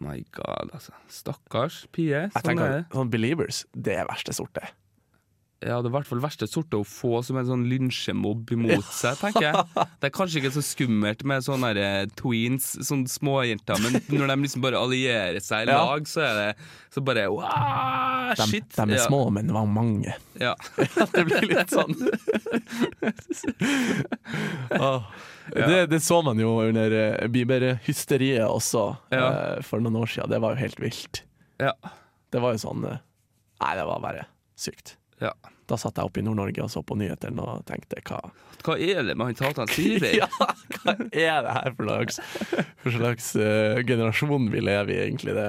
My 0.00 0.18
god, 0.32 0.72
altså. 0.72 0.96
Stakkars 1.12 1.82
pie. 1.92 2.26
Sånn 2.34 2.56
er 2.56 2.76
det. 2.78 2.84
sånn 2.94 3.10
Believers, 3.12 3.64
det 3.76 3.98
er 4.00 4.08
verste 4.08 4.32
sorte. 4.36 4.70
Ja, 5.60 5.76
det 5.84 5.90
er 5.90 5.92
i 5.92 5.92
hvert 5.92 6.08
fall 6.08 6.22
verste 6.24 6.46
sorte 6.48 6.78
å 6.80 6.86
få 6.88 7.18
som 7.24 7.36
en 7.36 7.44
sånn 7.44 7.66
lynsjemobb 7.68 8.48
imot 8.56 8.86
seg, 8.96 9.18
tenker 9.20 9.44
jeg. 9.44 9.64
Det 10.00 10.08
er 10.08 10.14
kanskje 10.14 10.40
ikke 10.40 10.52
så 10.54 10.62
skummelt 10.64 11.24
med 11.28 11.44
sånne 11.44 11.72
der, 11.76 11.80
eh, 11.84 12.12
tweens, 12.16 12.70
sånne 12.88 13.10
småjenter, 13.12 13.76
men 13.84 13.98
når 14.08 14.32
de 14.32 14.36
liksom 14.46 14.64
bare 14.64 14.80
allierer 14.80 15.44
seg 15.44 15.66
i 15.66 15.74
lag, 15.74 16.08
så 16.08 16.24
er 16.24 16.38
det 16.38 16.46
så 16.96 17.04
bare 17.04 17.26
wow, 17.28 18.32
shit. 18.40 18.70
de 18.72 18.86
er 18.86 18.96
ja. 18.96 19.04
små, 19.04 19.26
men 19.36 19.52
det 19.52 19.58
var 19.58 19.68
mange. 19.68 20.16
Ja. 20.40 20.54
det 21.12 21.26
blir 21.28 21.44
litt 21.50 21.76
sånn. 21.76 21.92
Åh. 24.80 25.12
Det, 25.54 25.86
det 25.90 26.00
så 26.04 26.20
man 26.22 26.38
jo 26.40 26.52
under 26.62 26.94
eh, 26.96 27.28
Bieber-hysteriet 27.32 28.46
også 28.46 28.84
eh, 29.14 29.60
for 29.66 29.82
noen 29.82 30.00
år 30.02 30.10
siden. 30.12 30.30
Det 30.32 30.40
var 30.42 30.54
jo 30.56 30.62
helt 30.62 30.82
vilt. 30.82 31.22
Ja. 31.62 31.74
Det 32.30 32.42
var 32.42 32.54
jo 32.54 32.62
sånn 32.62 32.84
eh, 32.88 33.00
Nei, 33.60 33.72
det 33.76 33.84
var 33.88 34.04
bare 34.04 34.26
sykt. 34.56 34.96
ja. 35.20 35.34
Da 35.70 35.76
satt 35.78 36.00
jeg 36.00 36.08
oppe 36.08 36.18
i 36.18 36.24
Nord-Norge 36.26 36.64
og 36.64 36.70
så 36.72 36.80
på 36.82 36.96
nyhetene 36.98 37.44
og 37.46 37.60
tenkte 37.68 38.00
hva 38.08 38.16
Hva 38.66 38.74
er 38.74 39.04
det 39.06 39.14
med 39.14 39.28
han 39.28 39.36
Tatan 39.38 39.68
Sivert? 39.70 40.16
Ja, 40.18 40.26
hva 40.80 40.96
er 40.96 41.44
det 41.46 41.52
her 41.54 41.76
for 41.76 41.86
slags, 41.86 42.18
for 42.82 42.96
slags 42.96 43.28
uh, 43.38 43.78
generasjon 43.86 44.48
vi 44.50 44.64
lever 44.64 44.90
i, 44.90 44.98
egentlig? 45.04 45.36
Det, 45.36 45.44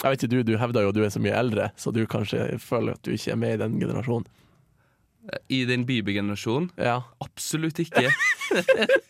jeg 0.00 0.14
vet 0.14 0.24
ikke, 0.24 0.30
du, 0.32 0.38
du 0.48 0.54
hevder 0.62 0.86
jo 0.86 0.94
at 0.94 0.96
du 0.96 1.02
er 1.04 1.12
så 1.12 1.20
mye 1.20 1.36
eldre, 1.36 1.68
så 1.76 1.92
du 1.92 2.00
kanskje 2.08 2.46
føler 2.62 2.96
at 2.96 3.04
du 3.04 3.12
ikke 3.12 3.34
er 3.34 3.42
med 3.42 3.58
i 3.58 3.60
den 3.66 3.76
generasjonen. 3.82 4.24
I 5.48 5.64
den 5.68 5.86
Bieber-generasjonen? 5.88 6.70
Ja. 6.76 7.00
Absolutt 7.24 7.78
ikke. 7.80 8.10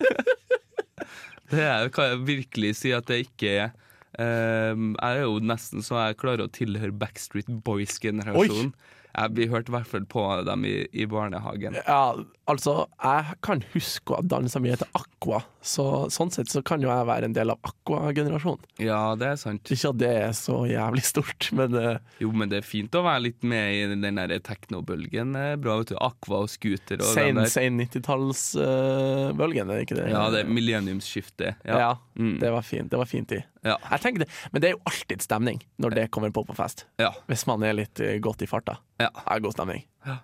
det 1.50 1.64
er, 1.64 1.88
kan 1.94 2.10
jeg 2.10 2.26
virkelig 2.28 2.74
si 2.82 2.92
at 2.94 3.08
det 3.10 3.24
ikke 3.26 3.56
er. 3.64 3.72
Um, 4.14 4.92
jeg 4.94 5.18
er 5.18 5.24
jo 5.24 5.40
nesten 5.42 5.82
så 5.82 5.98
jeg 6.04 6.20
klarer 6.20 6.46
å 6.46 6.52
tilhøre 6.54 6.94
Backstreet 6.94 7.50
Boys-generasjonen. 7.66 8.70
Jeg 9.14 9.30
hørte 9.30 9.50
hørt 9.54 9.68
i 9.68 9.74
hvert 9.76 9.86
fall 9.90 10.06
på 10.10 10.22
dem 10.46 10.64
i, 10.66 10.72
i 10.92 11.04
barnehagen. 11.06 11.76
ja, 11.86 12.14
altså, 12.50 12.72
jeg 12.98 13.36
kan 13.46 13.62
huske 13.72 14.12
å 14.12 14.18
ha 14.18 14.24
dansa 14.26 14.60
mye 14.62 14.76
til 14.80 14.88
Aqua, 14.98 15.38
så 15.64 15.84
sånn 16.12 16.32
sett 16.34 16.50
så 16.50 16.62
kan 16.66 16.82
jo 16.82 16.90
jeg 16.90 17.06
være 17.06 17.28
en 17.30 17.36
del 17.36 17.54
av 17.54 17.60
Aqua-generasjonen. 17.70 18.66
Ja, 18.82 19.14
det 19.20 19.28
er 19.30 19.38
sant. 19.40 19.70
Ikke 19.70 19.92
at 19.94 20.00
det 20.02 20.10
er 20.24 20.34
så 20.36 20.58
jævlig 20.68 21.04
stort, 21.06 21.48
men 21.56 21.78
uh, 21.78 21.96
Jo, 22.20 22.32
men 22.34 22.50
det 22.50 22.58
er 22.62 22.66
fint 22.66 22.94
å 22.98 23.04
være 23.06 23.24
litt 23.28 23.46
med 23.46 23.78
i 23.78 23.86
den 23.94 24.18
der 24.18 24.34
teknobølgen. 24.44 25.32
Bra, 25.62 25.78
vet 25.80 25.94
du. 25.94 25.96
Aqua 26.02 26.42
og 26.44 26.50
scooter 26.52 26.98
og 27.00 27.08
sein, 27.14 27.32
den 27.36 27.44
der. 27.44 27.52
sein 27.54 27.78
90-tallsbølgen, 27.80 29.70
er 29.70 29.74
det 29.78 29.86
ikke 29.86 29.98
det? 30.02 30.10
Ja, 30.12 30.26
det 30.34 30.44
millenniumsskiftet. 30.50 31.62
Ja, 31.64 31.78
Ja. 31.78 31.92
Mm. 32.18 32.38
det 32.40 32.50
var 32.50 32.62
fint. 32.62 32.90
Det 32.90 32.98
var 32.98 33.06
fint 33.10 33.32
i. 33.32 33.42
Ja. 33.64 33.78
Jeg 33.90 34.00
tenker 34.04 34.24
det, 34.24 34.30
Men 34.52 34.62
det 34.62 34.68
er 34.68 34.74
jo 34.74 34.82
alltid 34.90 35.22
stemning 35.24 35.62
når 35.80 35.96
det 35.96 36.10
kommer 36.14 36.32
på 36.34 36.44
på 36.44 36.56
fest. 36.56 36.86
Ja. 37.00 37.12
Hvis 37.30 37.46
man 37.48 37.62
er 37.64 37.76
litt 37.76 38.00
eh, 38.00 38.18
godt 38.22 38.44
i 38.44 38.48
farta. 38.50 38.76
Ja. 39.00 39.08
Det 39.14 39.24
er 39.36 39.44
god 39.46 39.56
stemning. 39.56 39.86
Ja. 40.06 40.18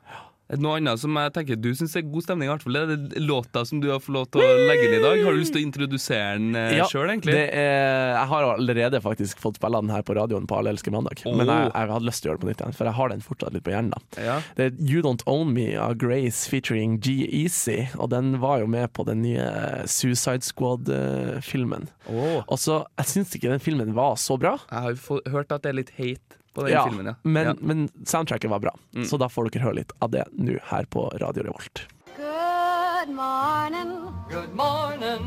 Noe 0.59 0.79
annet 0.81 0.99
som 0.99 1.15
jeg 1.15 1.33
tenker 1.37 1.59
du 1.61 1.69
syns 1.79 1.93
er 1.99 2.03
god 2.11 2.25
stemning, 2.25 2.49
i 2.49 2.51
hvert 2.51 2.65
fall 2.65 2.79
er 2.81 2.89
det 2.91 3.21
låta 3.23 3.63
som 3.69 3.79
du 3.83 3.87
har 3.93 4.01
fått 4.03 4.15
lov 4.17 4.25
til 4.35 4.43
å 4.43 4.49
legge 4.67 4.89
inn 4.89 4.97
i 4.97 5.03
dag. 5.05 5.21
Har 5.23 5.37
du 5.37 5.39
lyst 5.39 5.55
til 5.55 5.63
å 5.63 5.67
introdusere 5.67 6.33
den 6.41 6.57
eh, 6.59 6.75
Ja, 6.81 6.89
sjøl, 6.91 7.07
egentlig? 7.13 7.37
Det 7.37 7.45
er, 7.55 8.15
jeg 8.17 8.31
har 8.33 8.47
allerede 8.55 9.01
faktisk 9.05 9.43
fått 9.43 9.61
spille 9.61 9.83
den 9.85 9.93
her 9.95 10.03
på 10.07 10.17
radioen 10.19 10.49
på 10.51 10.59
Alle 10.59 10.73
elsker 10.75 10.95
mandag. 10.95 11.23
Men 11.27 11.47
jeg, 11.47 11.71
jeg 11.71 11.93
hadde 11.95 12.09
lyst 12.09 12.25
til 12.25 12.31
å 12.31 12.33
gjøre 12.33 12.41
det 12.41 12.45
på 12.47 12.51
nytt 12.51 12.65
igjen, 12.65 12.77
for 12.81 12.91
jeg 12.91 12.99
har 12.99 13.13
den 13.15 13.25
fortsatt 13.29 13.55
litt 13.55 13.67
på 13.69 13.75
hjernen. 13.75 13.95
da 13.95 14.27
Ja. 14.27 14.39
Det 14.59 14.67
er 14.67 14.81
You 14.91 15.05
Don't 15.07 15.23
Own 15.31 15.55
Me 15.55 15.69
av 15.79 15.95
Grace 16.03 16.51
featuring 16.51 16.99
G-Easy, 17.05 17.79
og 18.01 18.11
den 18.15 18.35
var 18.43 18.65
jo 18.65 18.71
med 18.71 18.91
på 18.97 19.07
den 19.07 19.23
nye 19.23 19.47
Suicide 19.91 20.43
Squad-filmen. 20.47 21.89
Oh. 22.11 22.41
Og 22.49 22.59
så, 22.59 22.83
Jeg 22.99 23.13
syns 23.15 23.37
ikke 23.37 23.53
den 23.53 23.63
filmen 23.63 23.95
var 23.95 24.17
så 24.21 24.37
bra, 24.41 24.57
Jeg 24.71 24.83
har 24.87 24.97
jo 24.97 25.21
hørt 25.31 25.53
at 25.55 25.63
det 25.63 25.71
er 25.75 25.81
litt 25.83 25.95
hate 26.01 26.40
på 26.55 26.63
den 26.67 26.73
Ja, 26.73 26.85
filmen, 26.89 27.07
ja. 27.07 27.15
men, 27.23 27.47
ja. 27.47 27.55
men 27.61 27.89
soundtracket 28.05 28.51
var 28.51 28.59
bra, 28.61 28.75
Mm. 28.95 29.05
så 29.07 29.19
da 29.19 29.29
får 29.29 29.51
dere 29.51 29.63
høre 29.65 29.75
litt 29.83 29.93
av 30.01 30.11
det 30.11 30.25
nå 30.37 30.59
her 30.71 30.85
på 30.91 31.09
Radio 31.21 31.43
Revolt. 31.43 31.87
Good 32.17 33.15
morning. 33.15 33.91
Good 34.31 34.55
morning. 34.55 35.23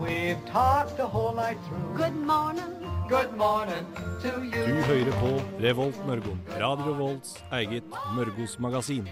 We've 0.00 0.38
talked 0.52 0.96
the 0.96 1.06
whole 1.06 1.34
night 1.34 1.58
through. 1.66 1.96
Good 1.96 2.14
morning. 2.16 2.72
Good 3.08 3.32
morning 3.36 3.84
to 4.22 4.30
Du 4.40 4.82
hører 4.82 5.12
på 5.20 5.30
Revolt 5.62 5.98
Mørgo. 6.06 6.36
Radio 6.58 6.92
Revolts 6.92 7.36
eget 7.52 7.84
Mørgos 8.16 8.58
magasin. 8.58 9.08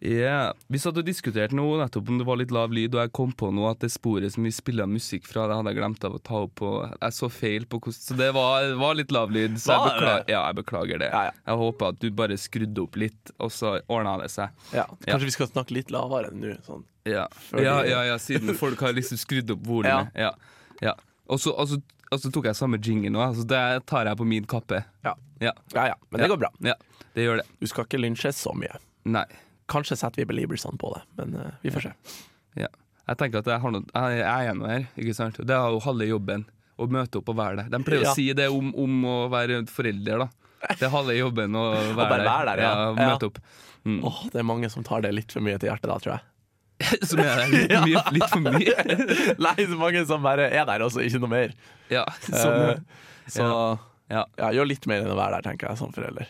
Ja, 0.00 0.52
Vi 0.70 0.78
satt 0.78 0.98
og 1.00 1.06
diskuterte 1.06 1.56
nå 1.58 1.64
nettopp 1.80 2.10
om 2.12 2.20
det 2.20 2.26
var 2.28 2.38
litt 2.38 2.52
lav 2.54 2.70
lyd, 2.70 2.94
og 2.94 3.00
jeg 3.02 3.10
kom 3.16 3.32
på 3.34 3.48
nå 3.54 3.64
at 3.66 3.80
det 3.82 3.88
sporet 3.90 4.30
som 4.30 4.44
vi 4.46 4.52
spiller 4.54 4.86
musikk 4.86 5.26
fra, 5.26 5.48
det 5.50 5.56
hadde 5.58 5.72
jeg 5.72 5.78
glemt 5.80 6.04
av 6.06 6.14
å 6.14 6.20
ta 6.22 6.42
opp 6.44 6.52
på 6.60 6.70
Jeg 6.86 7.16
så 7.16 7.28
feil 7.32 7.66
på 7.66 7.80
hvordan 7.82 7.96
Så 7.98 8.14
det 8.18 8.28
var, 8.36 8.68
var 8.78 8.94
litt 8.94 9.10
lav 9.14 9.32
lyd, 9.34 9.56
så 9.58 9.74
jeg 9.74 9.88
beklager, 9.88 10.24
ja, 10.30 10.42
jeg 10.46 10.58
beklager 10.60 11.02
det. 11.02 11.08
Ja, 11.10 11.22
ja. 11.30 11.34
Jeg 11.50 11.60
håper 11.64 11.90
at 11.90 11.98
du 12.04 12.06
bare 12.14 12.38
skrudde 12.38 12.84
opp 12.84 13.00
litt, 13.02 13.32
og 13.42 13.50
så 13.54 13.74
ordna 13.90 14.14
det 14.22 14.30
seg. 14.30 14.54
Ja, 14.76 14.86
Kanskje 15.02 15.32
vi 15.32 15.34
skal 15.34 15.50
snakke 15.50 15.74
litt 15.74 15.90
lavere 15.94 16.30
nå? 16.30 16.54
Sånn. 16.66 16.86
Ja, 17.08 17.26
ja, 17.58 17.80
ja, 17.88 18.04
ja 18.12 18.18
siden 18.22 18.54
folk 18.62 18.78
har 18.86 18.94
liksom 18.94 19.18
skrudd 19.18 19.50
opp 19.56 19.66
volumet. 19.66 20.14
Ja. 20.14 20.30
Ja. 20.84 20.94
Og, 21.26 21.40
så, 21.42 21.50
og, 21.58 21.66
så, 21.72 21.80
og 22.12 22.22
så 22.22 22.30
tok 22.32 22.46
jeg 22.52 22.56
samme 22.60 22.78
jingle 22.78 23.10
nå, 23.16 23.24
så 23.34 23.42
det 23.50 23.64
tar 23.90 24.06
jeg 24.06 24.20
på 24.22 24.28
min 24.30 24.46
kappe. 24.46 24.84
Ja. 25.02 25.16
Ja, 25.42 25.52
ja 25.74 25.90
ja, 25.90 25.98
men 26.10 26.20
det 26.22 26.26
Ja. 26.28 26.32
går 26.36 26.40
bra. 26.46 26.54
ja 26.70 26.78
det 27.18 27.24
gjør 27.26 27.40
det. 27.42 27.44
Du 27.58 27.66
skal 27.66 27.86
ikke 27.88 27.98
lynsje 27.98 28.30
så 28.36 28.54
mye. 28.54 28.78
Nei. 29.10 29.26
Kanskje 29.68 29.98
setter 30.00 30.22
vi 30.22 30.28
beliebersene 30.30 30.80
på 30.80 30.92
det, 30.96 31.02
men 31.18 31.34
uh, 31.36 31.48
vi 31.62 31.72
får 31.74 31.88
se. 31.88 31.94
Ja. 32.58 32.70
Jeg 33.08 33.20
tenker 33.20 33.40
at 33.40 33.48
jeg, 33.48 33.60
har 33.62 33.72
noe, 33.72 33.84
jeg 33.94 34.48
er 34.50 34.56
noe 34.56 34.70
her, 34.70 34.86
ikke 35.00 35.14
sant? 35.16 35.38
Det 35.40 35.54
er 35.56 35.72
jo 35.72 35.80
halve 35.84 36.08
jobben 36.08 36.44
å 36.78 36.86
møte 36.92 37.20
opp 37.20 37.30
og 37.32 37.38
være 37.38 37.62
der. 37.62 37.70
De 37.72 37.80
pleier 37.86 38.04
Ja. 38.04 38.12
å 38.12 38.16
si 38.18 38.26
det 38.36 38.48
om, 38.52 38.68
om 38.76 38.98
å 39.08 39.16
være 39.32 39.62
forelder, 39.72 40.24
da. 40.26 40.28
Det 40.74 40.88
er 40.88 40.92
halve 40.92 41.16
jobben 41.16 41.56
å 41.60 41.64
være, 41.72 41.96
bare 42.00 42.26
være 42.26 42.50
der, 42.50 42.64
ja. 42.64 42.72
ja. 42.72 42.88
Ja. 42.88 43.12
Møte 43.12 43.30
opp. 43.30 43.40
Mm. 43.88 44.00
Åh, 44.04 44.18
det 44.34 44.42
er 44.42 44.48
mange 44.48 44.68
som 44.72 44.84
tar 44.84 45.04
det 45.06 45.14
litt 45.16 45.32
for 45.32 45.44
mye 45.44 45.56
til 45.60 45.70
hjertet 45.70 45.88
da, 45.88 45.98
tror 46.02 46.16
jeg. 46.16 46.26
Som 47.10 47.18
er 47.24 47.40
der 47.40 47.48
litt, 47.50 47.72
mye, 47.82 48.02
litt 48.18 48.28
for 48.30 48.44
mye. 48.44 49.34
Nei, 49.42 49.54
så 49.66 49.78
mange 49.80 50.04
som 50.06 50.22
bare 50.22 50.44
er 50.46 50.62
der, 50.68 50.84
og 50.86 50.92
så 50.94 51.02
ikke 51.02 51.18
noe 51.24 51.32
mer. 51.32 51.54
Ja, 51.90 52.04
som, 52.28 52.54
uh, 52.54 53.08
så 53.26 53.48
ja. 54.12 54.22
ja, 54.38 54.52
gjør 54.54 54.68
litt 54.70 54.86
mer 54.86 55.02
enn 55.02 55.10
å 55.10 55.16
være 55.18 55.40
der, 55.40 55.48
tenker 55.48 55.72
jeg, 55.72 55.80
som 55.80 55.90
forelder. 55.96 56.28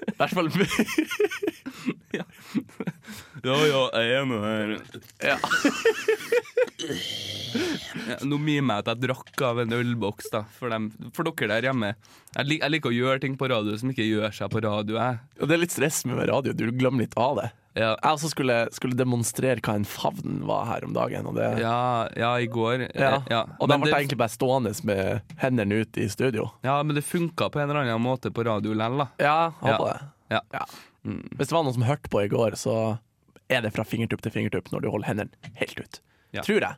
I 0.00 0.14
hvert 0.20 0.34
fall 0.36 0.48
ja, 2.18 2.24
ja, 3.44 3.82
jeg 4.00 4.16
er 4.20 4.26
nå 4.28 4.40
her. 4.44 4.74
ja. 5.24 5.36
Ja, 8.06 8.16
nå 8.26 8.38
mimer 8.40 8.78
jeg 8.78 8.84
at 8.84 8.90
jeg 8.92 9.02
drakk 9.08 9.42
av 9.46 9.60
en 9.64 9.74
ølboks, 9.74 10.30
da, 10.32 10.44
for, 10.56 10.72
dem, 10.72 10.90
for 11.16 11.26
dere 11.28 11.56
der 11.56 11.70
hjemme. 11.70 11.92
Jeg, 12.36 12.46
lik, 12.46 12.60
jeg 12.62 12.74
liker 12.74 12.92
å 12.92 12.96
gjøre 12.96 13.22
ting 13.24 13.36
på 13.40 13.48
radio 13.50 13.76
som 13.80 13.90
ikke 13.92 14.06
gjør 14.06 14.34
seg 14.36 14.52
på 14.52 14.62
radio. 14.64 14.98
Jeg. 15.00 15.20
Og 15.40 15.50
det 15.50 15.56
er 15.56 15.62
litt 15.64 15.74
stress 15.74 16.04
med 16.08 16.22
radio, 16.30 16.54
du 16.56 16.68
glemmer 16.70 17.06
litt 17.06 17.16
av 17.20 17.40
det. 17.40 17.48
Ja, 17.78 17.92
Jeg 18.02 18.10
også 18.16 18.30
skulle, 18.32 18.54
skulle 18.74 18.96
demonstrere 18.98 19.60
hva 19.62 19.76
en 19.78 19.84
favn 19.86 20.40
var 20.48 20.64
her 20.66 20.84
om 20.88 20.94
dagen, 20.96 21.28
ja, 21.60 22.08
ja, 22.16 22.30
i 22.42 22.48
går. 22.50 22.88
Ja. 22.94 23.12
eh, 23.20 23.28
ja. 23.30 23.44
Og 23.60 23.68
da 23.70 23.76
ble 23.78 23.92
jeg 23.92 24.06
egentlig 24.08 24.18
bare 24.18 24.34
stående 24.34 24.72
med 24.84 25.22
hendene 25.38 25.84
ute 25.84 26.02
i 26.02 26.08
studio. 26.10 26.48
Ja, 26.66 26.82
men 26.82 26.96
det 26.98 27.04
funka 27.06 27.46
på 27.50 27.60
en 27.62 27.70
eller 27.70 27.84
annen 27.84 28.02
måte 28.02 28.32
på 28.34 28.44
radio 28.44 28.74
lell, 28.74 28.98
da. 28.98 29.06
Ja, 29.22 29.52
håper 29.60 29.86
Ja. 29.86 29.92
det. 29.94 30.40
Ja. 30.52 30.64
Mm. 31.06 31.22
Hvis 31.38 31.48
det 31.48 31.52
var 31.56 31.62
noen 31.64 31.74
som 31.78 31.82
hørte 31.86 32.10
på 32.10 32.24
i 32.24 32.28
går, 32.28 32.58
så 32.58 32.98
er 33.48 33.62
det 33.62 33.72
fra 33.72 33.84
fingertupp 33.84 34.20
til 34.22 34.32
fingertupp 34.34 34.70
når 34.72 34.82
du 34.82 34.90
holder 34.90 35.06
hendene 35.06 35.54
helt 35.62 35.78
ut. 35.80 36.00
Tror 36.42 36.60
jeg. 36.60 36.74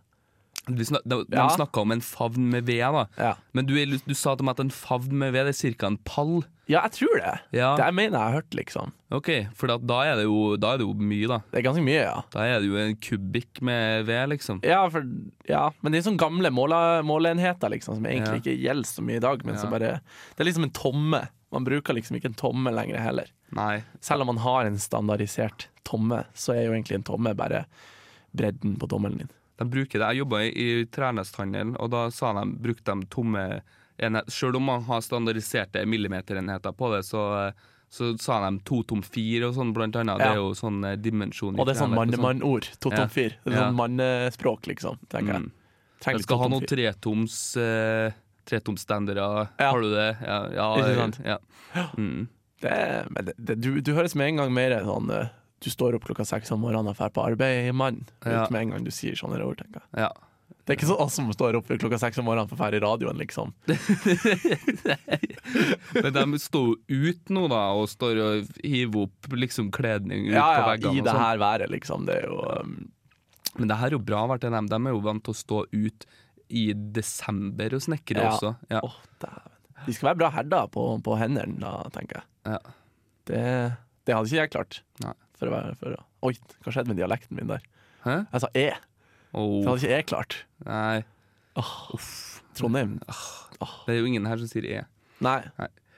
Vi 0.70 0.84
snak, 0.86 1.02
de 1.04 1.24
de 1.26 1.36
Ja. 1.36 1.48
snakka 1.50 1.80
om 1.82 1.90
en 1.90 2.00
favn 2.00 2.44
med 2.52 2.66
ved, 2.66 2.78
da. 2.78 3.06
Ja. 3.18 3.34
Men 3.52 3.66
du, 3.66 3.74
du 3.74 4.14
sa 4.14 4.36
til 4.36 4.44
meg 4.46 4.54
at 4.54 4.60
en 4.62 4.70
favn 4.70 5.10
med 5.18 5.32
ved 5.34 5.48
er 5.50 5.52
ca. 5.74 5.86
en 5.88 5.96
pall. 6.06 6.44
ja, 6.70 6.82
jeg 6.86 6.92
tror 6.92 7.16
det. 7.18 7.32
Ja. 7.58 7.72
Det 7.76 7.84
jeg 7.84 7.94
mener 7.94 8.14
jeg 8.18 8.22
har 8.30 8.36
hørt, 8.38 8.54
liksom. 8.54 8.92
Ok, 9.10 9.28
for 9.58 9.66
da, 9.66 9.98
er 10.06 10.16
det 10.20 10.24
jo, 10.28 10.56
da 10.56 10.74
er 10.74 10.78
det 10.78 10.86
jo 10.86 10.94
mye, 10.94 11.26
da. 11.26 11.40
Det 11.50 11.58
er 11.58 11.66
ganske 11.66 11.82
mye, 11.82 12.04
ja. 12.06 12.22
Da 12.30 12.46
er 12.46 12.60
det 12.62 12.68
jo 12.70 12.76
en 12.78 12.94
kubikk 12.96 13.60
med 13.60 14.06
ved, 14.06 14.28
liksom. 14.30 14.62
Ja, 14.62 14.84
for, 14.88 15.02
ja, 15.50 15.64
men 15.82 15.92
det 15.92 15.98
er 15.98 16.06
sånne 16.10 16.22
gamle 16.22 16.52
måle, 16.54 17.02
måleenheter 17.04 17.68
liksom, 17.74 17.98
som 17.98 18.06
egentlig 18.06 18.44
ikke 18.44 18.56
gjelder 18.62 18.86
så 18.94 19.02
mye 19.02 19.18
i 19.18 19.26
dag. 19.26 19.44
Men 19.44 19.58
så 19.58 19.68
bare, 19.68 19.98
det 20.36 20.40
er 20.46 20.48
liksom 20.52 20.68
en 20.70 20.76
tomme. 20.78 21.24
Man 21.52 21.64
bruker 21.66 21.92
liksom 21.98 22.16
ikke 22.16 22.30
en 22.30 22.38
tomme 22.38 22.70
lenger 22.72 23.02
heller. 23.02 23.26
Nei. 23.52 23.82
Selv 24.00 24.22
om 24.22 24.30
man 24.30 24.38
har 24.46 24.64
en 24.64 24.78
standardisert 24.78 25.66
tomme, 25.84 26.22
så 26.38 26.54
er 26.54 26.68
jo 26.68 26.72
egentlig 26.78 27.02
en 27.02 27.10
tomme 27.10 27.34
bare 27.36 27.66
bredden 28.32 28.78
på 28.80 28.88
tommelen 28.88 29.18
din. 29.26 29.28
De 29.60 29.66
bruker 29.68 29.98
det. 30.00 30.06
Jeg 30.12 30.22
jobba 30.22 30.40
i, 30.46 30.50
i 30.56 30.86
trærnesthandel, 30.88 31.74
og 31.78 31.90
da 31.92 32.06
sa 32.10 32.32
de, 32.38 32.46
brukte 32.64 32.94
de 32.96 33.06
tomme 33.12 33.44
enheter. 33.98 34.30
Selv 34.32 34.56
om 34.56 34.64
man 34.70 34.82
har 34.88 35.00
standardiserte 35.04 35.84
millimeterenheter 35.86 36.72
på 36.72 36.88
det, 36.94 37.02
så, 37.06 37.52
så 37.92 38.12
sa 38.18 38.38
de 38.50 38.58
to 38.66 38.80
tom 38.88 39.02
fire 39.04 39.50
og 39.50 39.54
sånn, 39.58 39.74
blant 39.76 39.96
annet. 40.00 40.18
Det 40.18 40.30
er 40.32 40.40
jo 40.40 40.54
sånn 40.58 40.80
eh, 40.88 40.96
dimensjon 40.96 41.58
Og 41.60 41.66
det 41.68 41.74
er 41.76 41.80
sånn 41.82 41.92
sånn. 41.92 41.98
mannemann-ord. 42.00 42.70
Ja. 42.72 42.78
tom 42.88 43.12
fire. 43.12 43.36
Det 43.44 43.52
er 43.52 43.58
Ja. 43.58 43.66
sånn 43.68 43.78
mannespråk, 43.78 44.66
liksom. 44.72 44.98
Tenker 45.12 45.36
jeg. 45.36 45.42
Mm. 45.44 45.52
Trenger 46.02 46.18
Jeg 46.18 46.24
skal 46.26 46.38
ha 46.40 46.48
noen 46.50 46.66
tretoms 46.66 47.36
uh, 47.60 48.10
Tretomsstandere. 48.48 49.26
Ja. 49.60 49.68
Har 49.70 49.80
du 49.84 49.92
det? 49.94 50.08
Ja. 50.26 50.38
ja, 50.56 50.64
Ikke 50.80 50.94
sant? 50.98 51.20
ja. 51.24 51.36
Mm. 51.96 52.24
Det, 52.62 52.72
det, 53.22 53.34
det, 53.38 53.54
du, 53.62 53.68
du 53.82 53.92
høres 53.94 54.14
med 54.18 54.32
en 54.32 54.40
gang 54.42 54.52
mer 54.54 54.74
sånn 54.86 55.10
eh, 55.14 55.28
Du 55.62 55.70
står 55.70 55.94
opp 55.98 56.04
klokka 56.08 56.24
seks 56.26 56.50
om 56.54 56.60
morgenen 56.64 56.90
og 56.90 56.98
drar 56.98 57.10
på 57.14 57.22
arbeid, 57.24 57.70
mann. 57.78 58.02
Ja. 58.26 58.44
Ut 58.44 58.50
Med 58.54 58.62
en 58.66 58.70
gang 58.76 58.84
du 58.84 58.90
sier 58.94 59.14
sånne 59.18 59.38
ord, 59.46 59.58
tenker 59.62 59.80
jeg. 59.84 60.06
ja. 60.08 60.10
Det 60.62 60.74
er 60.74 60.76
ikke 60.78 60.86
sånn 60.92 61.00
oss 61.02 61.14
som 61.18 61.26
står 61.34 61.56
opp 61.58 61.66
klokka 61.74 61.98
seks 61.98 62.20
om 62.22 62.26
morgenen 62.28 62.46
for 62.46 62.54
å 62.54 62.68
dra 62.70 62.76
i 62.78 62.80
radioen, 62.84 63.18
liksom. 63.18 63.48
Men 66.02 66.12
de 66.14 66.38
står 66.38 66.68
jo 66.90 67.10
ut 67.10 67.32
nå, 67.34 67.46
da, 67.50 67.62
og 67.76 67.88
står 67.90 68.20
og 68.22 68.50
hiver 68.62 69.06
opp 69.08 69.32
liksom 69.38 69.70
kledning 69.74 70.28
ut 70.28 70.34
Ja, 70.36 70.44
på 70.54 70.60
ja, 70.62 70.66
veggene. 70.72 70.94
I 71.00 71.04
det 71.04 71.10
sånn. 71.14 71.22
her 71.24 71.40
været, 71.42 71.72
liksom. 71.72 72.06
Det 72.08 72.18
er 72.20 72.28
jo 72.30 72.36
um, 72.46 72.76
Men 73.58 73.72
det 73.72 73.78
her 73.80 73.90
er 73.90 73.96
jo 73.98 74.02
bra 74.12 74.22
vært 74.30 74.46
NM. 74.48 74.68
De 74.70 74.78
er 74.78 74.94
jo 74.94 75.02
vant 75.04 75.24
til 75.26 75.34
å 75.34 75.40
stå 75.40 75.62
ut 75.72 76.06
i 76.52 76.66
desember 76.94 77.74
og 77.78 77.82
snekre 77.88 78.22
Ja. 78.22 78.30
også. 78.36 78.54
Ja. 78.70 78.82
Oh, 78.86 78.96
dæven. 79.22 79.58
De 79.86 79.96
skal 79.96 80.12
være 80.12 80.20
bra 80.22 80.30
herda 80.30 80.62
på, 80.70 80.86
på 81.02 81.16
hendene, 81.18 81.58
da, 81.58 81.74
tenker 81.90 82.20
jeg. 82.20 82.26
Ja. 82.54 82.60
Det, 83.26 83.42
det 84.06 84.14
hadde 84.14 84.30
ikke 84.30 84.44
jeg 84.44 84.52
klart. 84.54 84.80
Nei. 85.02 85.14
For 85.38 85.48
å 85.50 85.54
være, 85.54 85.74
for 85.80 85.96
å, 85.96 86.02
oi, 86.28 86.34
hva 86.62 86.72
skjedde 86.74 86.92
med 86.92 86.98
dialekten 87.00 87.36
min 87.38 87.50
der? 87.50 87.64
Hæ? 88.04 88.16
Jeg 88.34 88.44
sa 88.44 88.50
e. 88.54 88.66
Det 88.72 88.80
Oh, 89.32 89.62
hadde 89.64 89.78
ikke 89.80 89.94
jeg 89.96 90.06
klart. 90.10 90.34
nei, 90.66 91.02
Trondheim. 92.58 92.98
det 93.86 93.94
er 93.94 94.00
jo 94.02 94.08
ingen 94.10 94.26
her 94.28 94.40
som 94.42 94.50
sier 94.50 94.66
e. 94.68 94.82
Nei. 95.24 95.38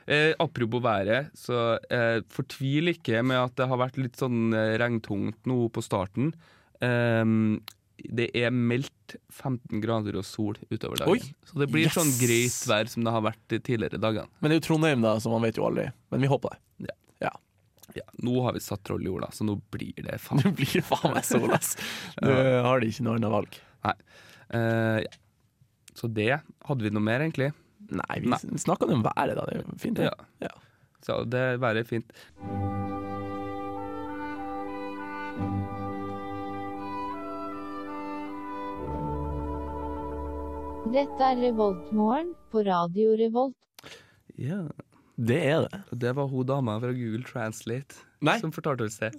Eh, 0.06 0.34
apropos 0.42 0.82
været, 0.84 1.30
så 1.38 1.78
eh, 1.90 2.20
fortvil 2.30 2.92
ikke 2.92 3.22
med 3.26 3.40
at 3.40 3.54
det 3.58 3.66
har 3.70 3.80
vært 3.80 3.96
litt 3.98 4.18
sånn 4.20 4.52
eh, 4.54 4.74
regntungt 4.78 5.48
nå 5.48 5.64
på 5.74 5.82
starten. 5.82 6.30
Eh, 6.84 7.24
det 8.04 8.26
er 8.36 8.52
meldt 8.52 9.14
15 9.32 9.80
grader 9.80 10.18
og 10.20 10.26
sol 10.28 10.58
utover 10.68 11.00
dagen. 11.00 11.14
Oi! 11.14 11.34
Så 11.48 11.58
det 11.62 11.70
blir 11.72 11.86
Yes! 11.88 11.96
sånn 11.96 12.10
greit 12.20 12.58
vær 12.68 12.90
som 12.92 13.06
det 13.06 13.14
har 13.16 13.24
vært 13.24 13.42
de 13.54 13.60
tidligere 13.64 14.00
dagene. 14.02 14.28
Men 14.42 14.50
det 14.52 14.58
er 14.58 14.60
jo 14.62 14.66
Trondheim, 14.68 15.02
da, 15.06 15.16
så 15.22 15.32
man 15.32 15.42
vet 15.46 15.56
jo 15.58 15.66
aldri. 15.70 15.86
Men 16.12 16.22
vi 16.26 16.30
håper 16.30 16.54
det. 16.54 16.90
Ja, 16.90 16.96
nå 18.24 18.34
har 18.44 18.56
vi 18.56 18.62
satt 18.64 18.84
troll 18.86 19.04
i 19.04 19.10
jorda, 19.10 19.30
så 19.34 19.46
nå 19.46 19.58
blir 19.74 20.06
det 20.06 20.18
faen. 20.22 20.42
Det 20.44 20.54
blir 20.58 20.84
faen 20.84 21.14
meg 21.16 21.26
sol, 21.26 21.50
ass. 21.54 21.74
Du 22.20 22.30
har 22.30 22.80
det 22.80 22.92
ikke 22.92 23.06
noe 23.08 23.18
annet 23.20 23.34
valg. 23.34 23.60
Eh, 24.54 25.00
ja. 25.04 25.12
Så 25.94 26.10
det 26.10 26.32
hadde 26.66 26.82
vi 26.84 26.90
noe 26.90 27.04
mer, 27.04 27.22
egentlig. 27.22 27.52
Nei, 27.94 28.20
vi 28.20 28.30
Nei. 28.32 28.40
snakka 28.58 28.88
om 28.90 29.04
været, 29.04 29.36
da. 29.38 29.44
Det 29.46 29.58
er 29.58 29.62
jo 29.62 29.78
fint, 29.78 30.00
det. 30.00 30.08
Ja. 30.10 30.48
Ja. 30.48 30.54
Så 31.04 31.20
det 31.28 31.44
været 31.60 31.84
er 31.84 31.88
fint. 31.88 32.14
Dette 40.94 41.26
er 41.26 41.40
Revoltmorgen 41.42 42.34
på 42.52 42.62
Radio 42.66 43.14
Revolt. 43.18 43.56
Ja. 44.38 44.62
Det 45.14 45.38
er 45.46 45.68
det. 45.68 45.78
Og 45.92 46.00
det 46.02 46.12
var 46.16 46.26
hun 46.30 46.46
dama 46.46 46.74
fra 46.82 46.90
Google 46.94 47.22
Translate 47.28 48.00
Nei. 48.24 48.34
som 48.40 48.50
fortalte 48.52 48.88
oss 48.88 48.96
det. 48.98 49.12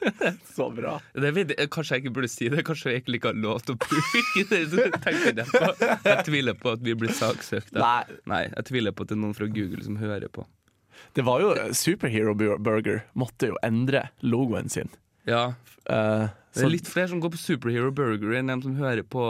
Så 0.54 0.68
bra. 0.74 0.98
Det 1.14 1.56
kanskje 1.72 1.96
jeg 1.96 2.04
ikke 2.04 2.14
burde 2.20 2.30
si 2.30 2.50
det. 2.52 2.62
Kanskje 2.68 2.94
jeg 2.94 3.04
ikke 3.08 3.32
har 3.32 3.40
lov 3.40 3.64
til 3.66 3.74
å 3.74 3.80
bruke 3.82 4.44
det. 4.50 4.60
Jeg, 4.70 5.48
på. 5.50 5.90
jeg 6.06 6.24
tviler 6.28 6.58
på 6.60 6.74
at 6.76 6.86
vi 6.86 6.94
blir 7.02 7.14
saksøkt. 7.16 7.74
Nei. 7.74 8.04
Nei, 8.30 8.44
jeg 8.52 8.68
tviler 8.70 8.94
på 8.94 9.06
at 9.06 9.12
det 9.12 9.18
er 9.18 9.22
noen 9.24 9.36
fra 9.36 9.50
Google 9.50 9.82
som 9.86 9.98
hører 10.00 10.30
på. 10.30 10.46
Det 11.16 11.24
var 11.26 11.42
jo 11.42 11.54
Superhero 11.74 12.34
Burger 12.36 13.02
måtte 13.18 13.50
jo 13.50 13.58
endre 13.66 14.06
logoen 14.22 14.68
sin. 14.70 14.90
Ja. 15.28 15.54
Uh, 15.88 16.28
Det 16.50 16.62
så- 16.62 16.66
er 16.66 16.72
litt 16.72 16.88
flere 16.90 17.08
som 17.08 17.20
går 17.22 17.30
på 17.30 17.38
Superhero 17.38 17.90
Burger 17.94 18.32
enn 18.38 18.48
dem 18.50 18.62
som 18.62 18.74
hører 18.74 19.04
på 19.06 19.22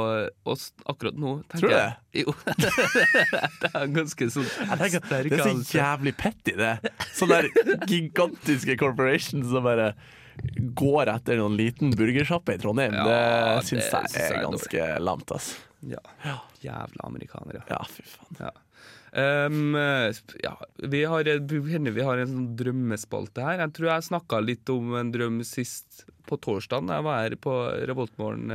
oss 0.48 0.70
akkurat 0.88 1.18
nå. 1.20 1.42
Tror 1.52 1.68
du 1.68 1.74
jeg. 1.74 1.96
Jo. 2.22 2.32
det 3.60 3.70
er 3.74 3.90
ganske 3.92 4.30
sånn 4.32 4.48
tenker, 4.80 5.04
det 5.28 5.32
er 5.36 5.44
så 5.44 5.76
jævlig 5.76 6.14
petty, 6.16 6.54
det. 6.56 6.78
Sånne 7.12 7.42
der 7.42 7.84
gigantiske 7.90 8.78
corporations 8.80 9.50
som 9.52 9.66
bare 9.68 9.92
går 10.80 11.10
etter 11.12 11.36
noen 11.36 11.58
liten 11.60 11.92
burgersjappe 11.92 12.54
i 12.56 12.62
Trondheim. 12.62 12.94
Ja, 12.96 13.04
det 13.04 13.18
det 13.20 13.68
syns 13.68 14.14
jeg 14.16 14.30
er 14.30 14.40
ganske 14.46 14.88
lamt, 15.04 15.34
ass. 15.36 15.52
Ja. 15.84 16.00
Jævla 16.64 17.04
amerikanere. 17.08 17.62
Ja, 17.68 17.82
fy 17.88 18.04
faen. 18.04 18.40
Ja. 18.40 18.50
Um, 19.12 19.74
ja, 20.44 20.52
vi 20.86 21.00
har, 21.08 21.26
hender 21.26 21.94
vi 21.96 22.04
har 22.06 22.20
en 22.22 22.30
sånn 22.30 22.48
drømmespalte 22.60 23.42
her. 23.42 23.58
Jeg 23.64 23.72
tror 23.78 23.88
jeg 23.90 24.06
snakka 24.06 24.40
litt 24.44 24.70
om 24.70 24.92
en 25.00 25.10
drøm 25.14 25.40
sist 25.46 26.04
på 26.30 26.36
torsdag 26.38 26.84
da 26.86 27.00
jeg 27.00 27.06
var 27.08 27.22
her 27.24 27.34
på 27.42 27.54
Revoltmorgen. 27.90 28.52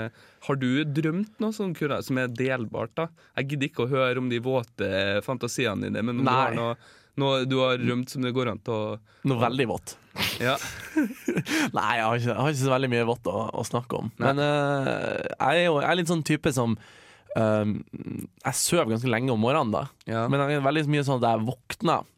Har 0.47 0.59
du 0.61 0.69
drømt 0.87 1.41
noe 1.43 1.51
som, 1.57 1.73
kunne- 1.75 1.99
som 2.05 2.21
er 2.21 2.29
delbart? 2.31 2.93
da? 2.95 3.09
Jeg 3.35 3.49
gidder 3.51 3.67
ikke 3.71 3.83
å 3.87 3.91
høre 3.91 4.21
om 4.23 4.29
de 4.31 4.39
våte 4.39 4.91
fantasiene 5.25 5.89
dine, 5.89 6.03
men 6.07 6.21
om 6.21 6.29
du 6.29 6.31
har 6.31 6.55
noe, 6.55 6.77
noe 7.19 7.43
du 7.49 7.57
har 7.59 7.77
drømt 7.83 8.09
som 8.15 8.23
det 8.23 8.31
går 8.35 8.53
an 8.53 8.63
til 8.63 8.73
å 8.73 8.97
Noe 9.27 9.41
veldig 9.41 9.65
vått. 9.73 9.97
Ja. 10.39 10.55
Nei, 11.75 11.89
jeg 11.97 12.05
har 12.05 12.15
ikke, 12.19 12.29
jeg 12.29 12.39
har 12.39 12.51
ikke 12.53 12.61
så 12.63 12.71
veldig 12.75 12.89
mye 12.93 13.07
vått 13.09 13.27
å, 13.31 13.39
å 13.59 13.63
snakke 13.67 13.99
om. 13.99 14.11
Men 14.21 14.39
uh, 14.39 15.19
jeg 15.25 15.49
er 15.49 15.65
jo 15.65 15.79
jeg 15.81 15.89
er 15.91 15.99
litt 15.99 16.11
sånn 16.11 16.23
type 16.27 16.53
som 16.55 16.77
eh, 17.39 17.73
Jeg 18.45 18.59
sover 18.61 18.91
ganske 18.93 19.11
lenge 19.11 19.33
om 19.33 19.41
morgenen, 19.43 19.73
da. 19.75 19.85
Ja. 20.09 20.25
Men 20.31 20.41
det 20.41 20.57
er 20.59 20.65
veldig 20.65 20.87
mye 20.91 21.05
sånn 21.07 21.21
at 21.21 21.29
jeg 21.31 21.47
våkner, 21.51 22.09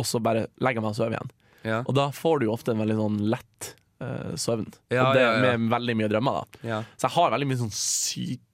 og 0.00 0.08
så 0.08 0.22
bare 0.24 0.48
legger 0.62 0.80
jeg 0.80 0.86
meg 0.86 0.94
og 0.94 0.98
sover 0.98 1.16
igjen. 1.16 1.34
Ja. 1.66 1.80
Og 1.84 1.96
da 1.96 2.08
får 2.14 2.40
du 2.40 2.48
jo 2.48 2.54
ofte 2.54 2.72
en 2.74 2.80
veldig 2.80 2.96
sånn 2.96 3.18
lett 3.32 3.72
uh, 4.02 4.36
søvn. 4.40 4.70
Ja, 4.92 5.10
og 5.10 5.18
det 5.18 5.26
med 5.44 5.66
veldig 5.72 5.96
mye 6.00 6.12
drømmer, 6.12 6.38
da. 6.40 6.62
ja. 6.74 6.78
Så 6.96 7.08
jeg 7.08 7.16
har 7.18 7.34
veldig 7.34 7.50
mye 7.50 7.60
sånn 7.64 7.74
syke 7.76 8.46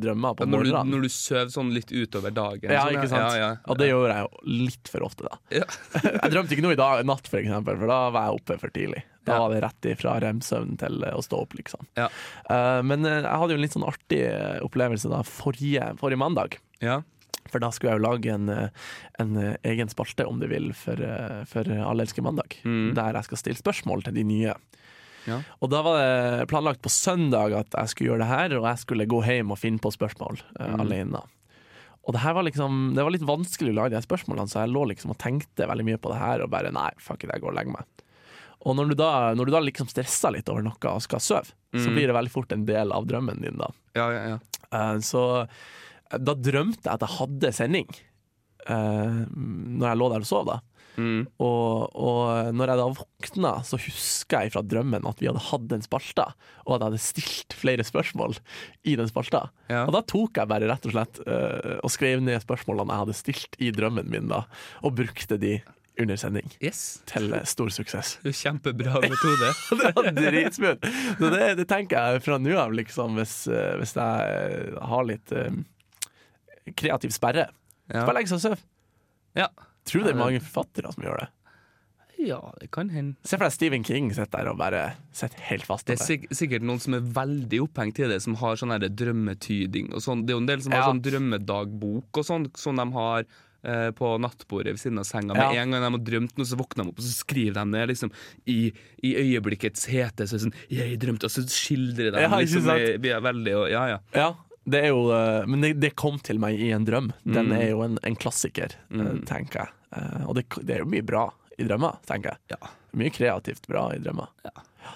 drømmer 0.00 0.36
på 0.38 0.46
Når, 0.48 0.64
du, 0.64 0.76
når 0.88 1.02
du 1.04 1.10
sover 1.12 1.50
sånn 1.52 1.70
litt 1.74 1.90
utover 1.92 2.32
dagen. 2.34 2.70
Ja, 2.72 2.86
sånn, 2.86 2.96
ikke 2.96 3.10
sant? 3.10 3.36
Ja, 3.36 3.38
ja. 3.42 3.50
Og 3.68 3.78
det 3.80 3.90
gjør 3.90 4.08
jeg 4.14 4.24
jo 4.24 4.58
litt 4.64 4.90
for 4.90 5.06
ofte, 5.06 5.28
da. 5.28 5.38
Ja. 5.60 5.66
jeg 6.22 6.32
drømte 6.34 6.56
ikke 6.56 6.64
noe 6.66 6.76
i 6.76 6.80
dag, 6.80 7.02
natt, 7.06 7.28
for 7.28 7.42
eksempel, 7.42 7.78
for 7.82 7.92
da 7.92 8.00
var 8.14 8.28
jeg 8.28 8.42
oppe 8.42 8.58
for 8.62 8.74
tidlig. 8.74 9.04
Da 9.28 9.34
Ja. 9.36 9.42
var 9.44 9.52
det 9.54 9.60
rett 9.66 9.88
ifra 9.92 10.16
rem-søvn 10.24 10.76
til 10.80 11.04
å 11.12 11.20
stå 11.24 11.42
opp, 11.44 11.54
liksom. 11.58 11.84
Ja. 12.00 12.08
Uh, 12.50 12.80
men 12.82 13.04
eh, 13.06 13.20
jeg 13.22 13.38
hadde 13.42 13.54
jo 13.54 13.58
en 13.60 13.64
litt 13.66 13.76
sånn 13.76 13.86
artig 13.88 14.22
eh, 14.26 14.58
opplevelse 14.64 15.10
da 15.12 15.22
forrige, 15.28 15.92
forrige 16.00 16.18
mandag. 16.24 16.58
Ja. 16.80 17.02
For 17.48 17.62
da 17.64 17.70
skulle 17.72 17.94
jeg 17.94 18.00
jo 18.02 18.06
lage 18.10 18.32
en, 18.34 18.50
en 19.22 19.36
egen 19.64 19.88
spalte, 19.88 20.26
om 20.28 20.36
du 20.40 20.44
vil, 20.50 20.66
for, 20.76 21.00
for 21.48 21.64
Alle 21.72 22.04
elsker 22.04 22.20
mandag. 22.26 22.58
Mm. 22.64 22.90
Der 22.98 23.16
jeg 23.16 23.24
skal 23.24 23.40
stille 23.40 23.56
spørsmål 23.62 24.02
til 24.04 24.18
de 24.18 24.24
nye. 24.28 24.52
Ja. 25.28 25.38
Og 25.64 25.70
da 25.72 25.80
var 25.84 25.96
det 25.96 26.48
planlagt 26.52 26.82
på 26.84 26.92
søndag 26.92 27.52
at 27.56 27.72
jeg 27.72 27.88
skulle 27.94 28.10
gjøre 28.12 28.20
det 28.26 28.28
her, 28.34 28.54
og 28.58 28.68
jeg 28.68 28.82
skulle 28.84 29.06
gå 29.08 29.22
hjem 29.24 29.50
og 29.56 29.58
finne 29.60 29.80
på 29.80 29.92
spørsmål 29.96 30.42
uh, 30.60 30.66
Mm. 30.74 30.80
alene. 30.84 31.22
Og 32.08 32.14
det 32.16 32.20
her 32.22 32.32
var 32.36 32.44
liksom 32.46 32.94
Det 32.96 33.02
var 33.04 33.12
litt 33.12 33.24
vanskelig 33.28 33.72
å 33.74 33.78
lage 33.82 33.96
de 33.96 34.00
spørsmålene, 34.04 34.48
så 34.48 34.62
jeg 34.66 34.72
lå 34.72 34.84
liksom 34.92 35.10
og 35.12 35.18
tenkte 35.20 35.66
veldig 35.68 35.84
mye 35.88 35.98
på 36.00 36.12
det 36.12 36.20
her, 36.20 36.44
og 36.44 36.52
bare 36.52 36.70
nei, 36.72 36.90
fuck 37.00 37.24
it, 37.24 37.32
jeg 37.32 37.40
går 37.42 37.52
og 37.52 37.58
legger 37.58 37.74
meg. 37.80 37.84
Og 38.68 38.76
når 38.76 38.90
du 38.92 38.94
da, 39.00 39.10
når 39.34 39.48
du 39.48 39.52
da 39.54 39.60
liksom 39.64 39.88
stresser 39.88 40.34
litt 40.36 40.48
over 40.52 40.62
noe 40.66 40.92
og 40.92 41.02
skal 41.04 41.22
sove, 41.24 41.48
så 41.72 41.88
Mm. 41.88 41.94
blir 41.96 42.06
det 42.08 42.16
veldig 42.16 42.32
fort 42.32 42.52
en 42.52 42.64
del 42.68 42.92
av 42.92 43.06
drømmen 43.08 43.40
din, 43.42 43.56
da. 43.60 43.68
Ja, 43.96 44.06
ja, 44.12 44.22
ja. 44.34 44.38
Uh, 44.72 44.98
Så 45.04 45.22
eh, 45.48 46.18
da 46.20 46.34
drømte 46.36 46.84
jeg 46.84 46.94
at 46.94 47.04
jeg 47.04 47.16
hadde 47.18 47.52
sending. 47.56 47.88
uh, 48.68 49.24
Når 49.32 49.86
jeg 49.88 49.98
lå 50.00 50.08
der 50.12 50.24
og 50.24 50.28
sov, 50.28 50.46
da. 50.48 50.58
Mm. 50.98 51.28
Og, 51.38 51.92
og 51.94 52.48
når 52.58 52.72
jeg 52.72 52.78
da 52.80 52.86
våkna, 52.90 53.50
så 53.62 53.78
huska 53.78 54.40
jeg 54.42 54.50
fra 54.50 54.64
drømmen 54.66 55.04
at 55.06 55.20
vi 55.22 55.28
hadde 55.30 55.44
hatt 55.46 55.74
en 55.76 55.84
spalte, 55.84 56.24
og 56.66 56.72
at 56.74 56.80
jeg 56.82 56.88
hadde 56.88 57.02
stilt 57.04 57.54
flere 57.54 57.84
spørsmål 57.86 58.34
i 58.90 58.96
den 58.98 59.06
spalta. 59.06 59.44
Ja. 59.70 59.84
Og 59.86 59.94
da 59.94 60.00
tok 60.02 60.40
jeg 60.40 60.50
bare 60.50 60.66
rett 60.66 60.88
og 60.90 60.96
slett 60.96 61.20
uh, 61.22 61.78
og 61.86 61.92
skrev 61.94 62.24
ned 62.26 62.42
spørsmålene 62.42 62.90
jeg 62.96 63.04
hadde 63.04 63.14
stilt 63.20 63.60
i 63.62 63.70
drømmen 63.70 64.10
min, 64.10 64.26
da, 64.32 64.42
og 64.82 64.96
brukte 64.98 65.38
de 65.38 65.60
under 65.98 66.16
sending. 66.20 66.50
Yes. 66.62 67.00
Til 67.10 67.32
stor 67.48 67.70
suksess. 67.74 68.16
Kjempebra 68.42 69.00
metode. 69.02 69.50
det 69.80 69.92
var 69.96 70.10
dritsmooth. 70.18 70.92
Så 71.18 71.30
det, 71.34 71.46
det 71.60 71.66
tenker 71.70 72.12
jeg 72.14 72.22
fra 72.26 72.38
nå 72.42 72.54
av, 72.58 72.74
liksom, 72.76 73.18
hvis, 73.18 73.34
eh, 73.50 73.74
hvis 73.80 73.96
jeg 73.98 74.76
har 74.92 75.08
litt 75.08 75.34
um, 75.34 75.64
kreativ 76.78 77.14
sperre. 77.16 77.48
Ja. 77.88 78.04
Bare 78.04 78.20
legg 78.20 78.30
seg 78.30 78.38
og 78.40 78.44
sov. 78.44 78.62
Ja. 79.38 79.48
Tror 79.88 80.04
det 80.06 80.14
er 80.14 80.20
mange 80.20 80.40
forfattere 80.44 80.92
som 80.92 81.04
gjør 81.06 81.22
det. 81.24 81.28
ja, 82.28 82.38
det 82.60 82.66
kan 82.74 82.90
hende. 82.90 83.14
Se 83.24 83.38
for 83.38 83.46
deg 83.46 83.54
Stephen 83.54 83.84
King 83.86 84.08
sitter 84.12 84.42
der 84.42 84.50
og 84.52 84.58
bare 84.60 84.82
sitter 85.16 85.40
helt 85.48 85.64
fast. 85.68 85.86
Det 85.88 85.96
er 85.96 86.02
sik 86.04 86.26
sikkert 86.34 86.66
noen 86.66 86.82
som 86.82 86.96
er 86.98 87.06
veldig 87.16 87.60
opphengt 87.64 88.00
i 88.02 88.08
det, 88.10 88.18
som 88.24 88.36
har 88.40 88.58
sånn 88.58 88.74
drømmetyding 88.74 89.92
og 89.94 90.02
sånn. 90.04 90.26
Det 90.26 90.34
er 90.34 90.36
jo 90.36 90.42
en 90.42 90.50
del 90.50 90.64
som 90.64 90.74
Ja. 90.74 90.82
har 90.82 90.90
sånn 90.92 91.04
drømmedagbok 91.06 92.20
og 92.20 92.26
sånn, 92.26 92.48
som 92.58 92.76
de 92.76 92.86
har 92.98 93.24
på 93.62 94.08
nattbordet 94.22 94.72
ved 94.76 94.78
siden 94.78 94.98
av 95.00 95.04
senga. 95.04 95.34
Med 95.34 95.42
Ja. 95.54 95.62
en 95.62 95.70
gang 95.72 95.82
de 95.82 95.90
har 95.90 96.04
drømt 96.06 96.36
noe, 96.38 96.46
så 96.46 96.56
våkner 96.56 96.84
de 96.84 96.90
opp, 96.92 96.98
og 96.98 97.04
så 97.04 97.24
skriver 97.24 97.54
de 97.54 97.64
ned 97.66 97.88
liksom, 97.88 98.10
i, 98.46 98.72
i 99.02 99.14
øyeblikkets 99.18 99.86
hete. 99.90 100.26
Så 100.30 100.38
sånn 100.38 100.54
'Jeg 100.70 100.98
drømte', 101.00 101.24
og 101.24 101.30
så 101.30 101.42
skildrer 101.48 102.12
de 102.12 102.20
Ja, 102.20 102.28
liksom, 102.38 102.62
sant? 102.62 103.02
vi- 103.02 103.08
er 103.10 103.20
veldig 103.20 103.54
og, 103.56 103.70
Ja, 103.70 103.86
ja. 103.88 103.98
Ja, 104.14 104.34
det 104.68 104.84
er 104.84 104.88
jo 104.88 105.10
eh, 105.10 105.46
Men 105.46 105.60
det, 105.60 105.80
det 105.80 105.96
kom 105.96 106.18
til 106.20 106.38
meg 106.38 106.58
i 106.60 106.70
en 106.70 106.84
drøm. 106.86 107.12
Den 107.26 107.48
Mm. 107.48 107.52
er 107.60 107.68
jo 107.70 107.82
en, 107.82 107.98
en 108.02 108.16
klassiker, 108.16 108.70
eh, 108.92 108.96
Mm. 108.96 109.24
tenker 109.26 109.58
jeg. 109.66 109.68
Eh, 109.96 110.24
og 110.28 110.34
det, 110.36 110.44
det 110.64 110.76
er 110.76 110.78
jo 110.80 110.84
mye 110.86 111.02
bra 111.04 111.32
i 111.58 111.64
drømmer, 111.64 111.98
tenker 112.06 112.30
jeg. 112.30 112.38
Ja. 112.50 112.68
Mye 112.94 113.10
kreativt 113.10 113.66
bra 113.66 113.90
i 113.92 113.98
drømmer. 113.98 114.28
Ja. 114.44 114.50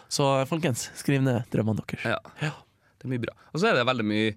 Så 0.08 0.46
folkens, 0.46 0.90
skriv 0.94 1.20
ned 1.22 1.44
drømmene 1.50 1.80
deres. 1.84 2.04
Ja. 2.04 2.18
Ja. 2.40 2.52
Det 2.98 3.04
er 3.04 3.08
mye 3.08 3.20
bra. 3.20 3.34
Og 3.52 3.60
så 3.60 3.68
er 3.70 3.74
det 3.74 3.86
veldig 3.86 4.04
mye 4.04 4.34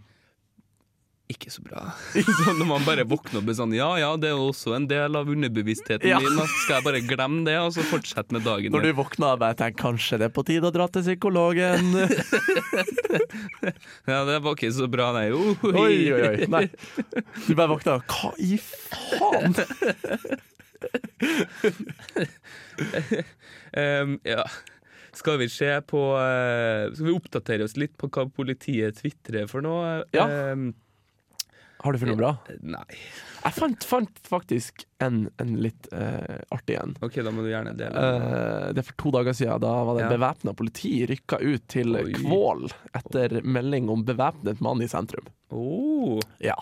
ikke 1.32 1.50
så 1.50 1.64
bra. 1.66 1.82
sånn 2.44 2.60
når 2.60 2.68
man 2.70 2.84
bare 2.86 3.06
våkner 3.10 3.40
og 3.42 3.48
blir 3.48 3.56
sånn 3.58 3.74
Ja 3.74 3.88
ja, 3.98 4.12
det 4.22 4.28
er 4.30 4.36
jo 4.38 4.50
også 4.52 4.76
en 4.78 4.86
del 4.90 5.18
av 5.18 5.30
underbevisstheten 5.34 6.06
Ja. 6.10 6.20
min. 6.22 6.36
Da 6.38 6.46
skal 6.52 6.76
jeg 6.78 6.86
bare 6.86 7.02
glemme 7.08 7.42
det, 7.48 7.56
og 7.64 7.72
så 7.74 7.82
fortsette 7.90 8.36
med 8.36 8.46
dagen 8.46 8.72
Når 8.76 8.82
du 8.86 8.92
våkner 9.00 9.34
og 9.34 9.42
bare 9.42 9.58
tenker 9.58 9.80
kanskje 9.88 10.20
det 10.22 10.28
er 10.30 10.36
på 10.36 10.46
tide 10.46 10.70
å 10.70 10.74
dra 10.76 10.86
til 10.94 11.02
psykologen. 11.08 11.86
Ja, 14.06 14.20
det 14.28 14.36
var 14.44 14.54
ikke 14.54 14.70
så 14.76 14.86
bra, 14.92 15.08
nei. 15.16 15.30
Oi. 15.34 15.56
oi, 15.72 15.96
oi, 16.14 16.22
oi. 16.28 16.48
Nei. 16.52 16.66
Du 17.48 17.54
bare 17.58 17.72
våkner 17.72 17.98
og 17.98 18.04
Hva 18.12 18.32
i 18.38 18.58
faen? 18.62 19.56
um, 23.78 24.20
ja. 24.28 24.44
Skal 25.16 25.38
vi 25.40 25.48
se 25.50 25.70
på 25.88 26.00
eh, 26.20 26.92
Skal 26.94 27.08
vi 27.08 27.14
oppdatere 27.16 27.64
oss 27.66 27.78
litt 27.80 27.94
på 28.00 28.10
hva 28.12 28.26
politiet 28.36 28.98
tvitrer 29.00 29.48
for 29.52 29.64
noe? 29.66 30.02
Ja. 30.16 30.26
Ehm, 30.28 30.74
Har 31.86 31.94
du 31.94 32.00
funnet 32.02 32.16
noe 32.18 32.22
bra? 32.24 32.58
nei. 32.66 32.84
Jeg 33.46 33.54
fant, 33.54 33.84
fant 33.86 34.22
faktisk 34.26 34.88
en, 35.06 35.28
en 35.38 35.52
litt 35.62 35.86
eh, 35.94 36.40
artig 36.56 36.80
en. 36.82 36.96
OK, 37.06 37.20
da 37.22 37.30
må 37.30 37.44
du 37.46 37.52
gjerne 37.52 37.76
dele. 37.78 37.94
Eh, 38.02 38.70
det 38.74 38.82
er 38.82 38.88
for 38.88 38.98
to 39.04 39.12
dager 39.14 39.38
siden. 39.38 39.62
Da 39.62 39.74
var 39.86 40.00
det 40.00 40.08
Ja. 40.08 40.14
bevæpna 40.16 40.56
politi 40.58 40.96
rykka 41.12 41.38
ut 41.46 41.68
til 41.70 41.94
Oi. 42.00 42.08
Kvål 42.18 42.66
etter 42.98 43.38
melding 43.46 43.92
om 43.94 44.02
bevæpnet 44.08 44.64
mann 44.66 44.82
i 44.82 44.90
sentrum. 44.90 45.30
Oh. 45.54 46.18
Ja. 46.42 46.58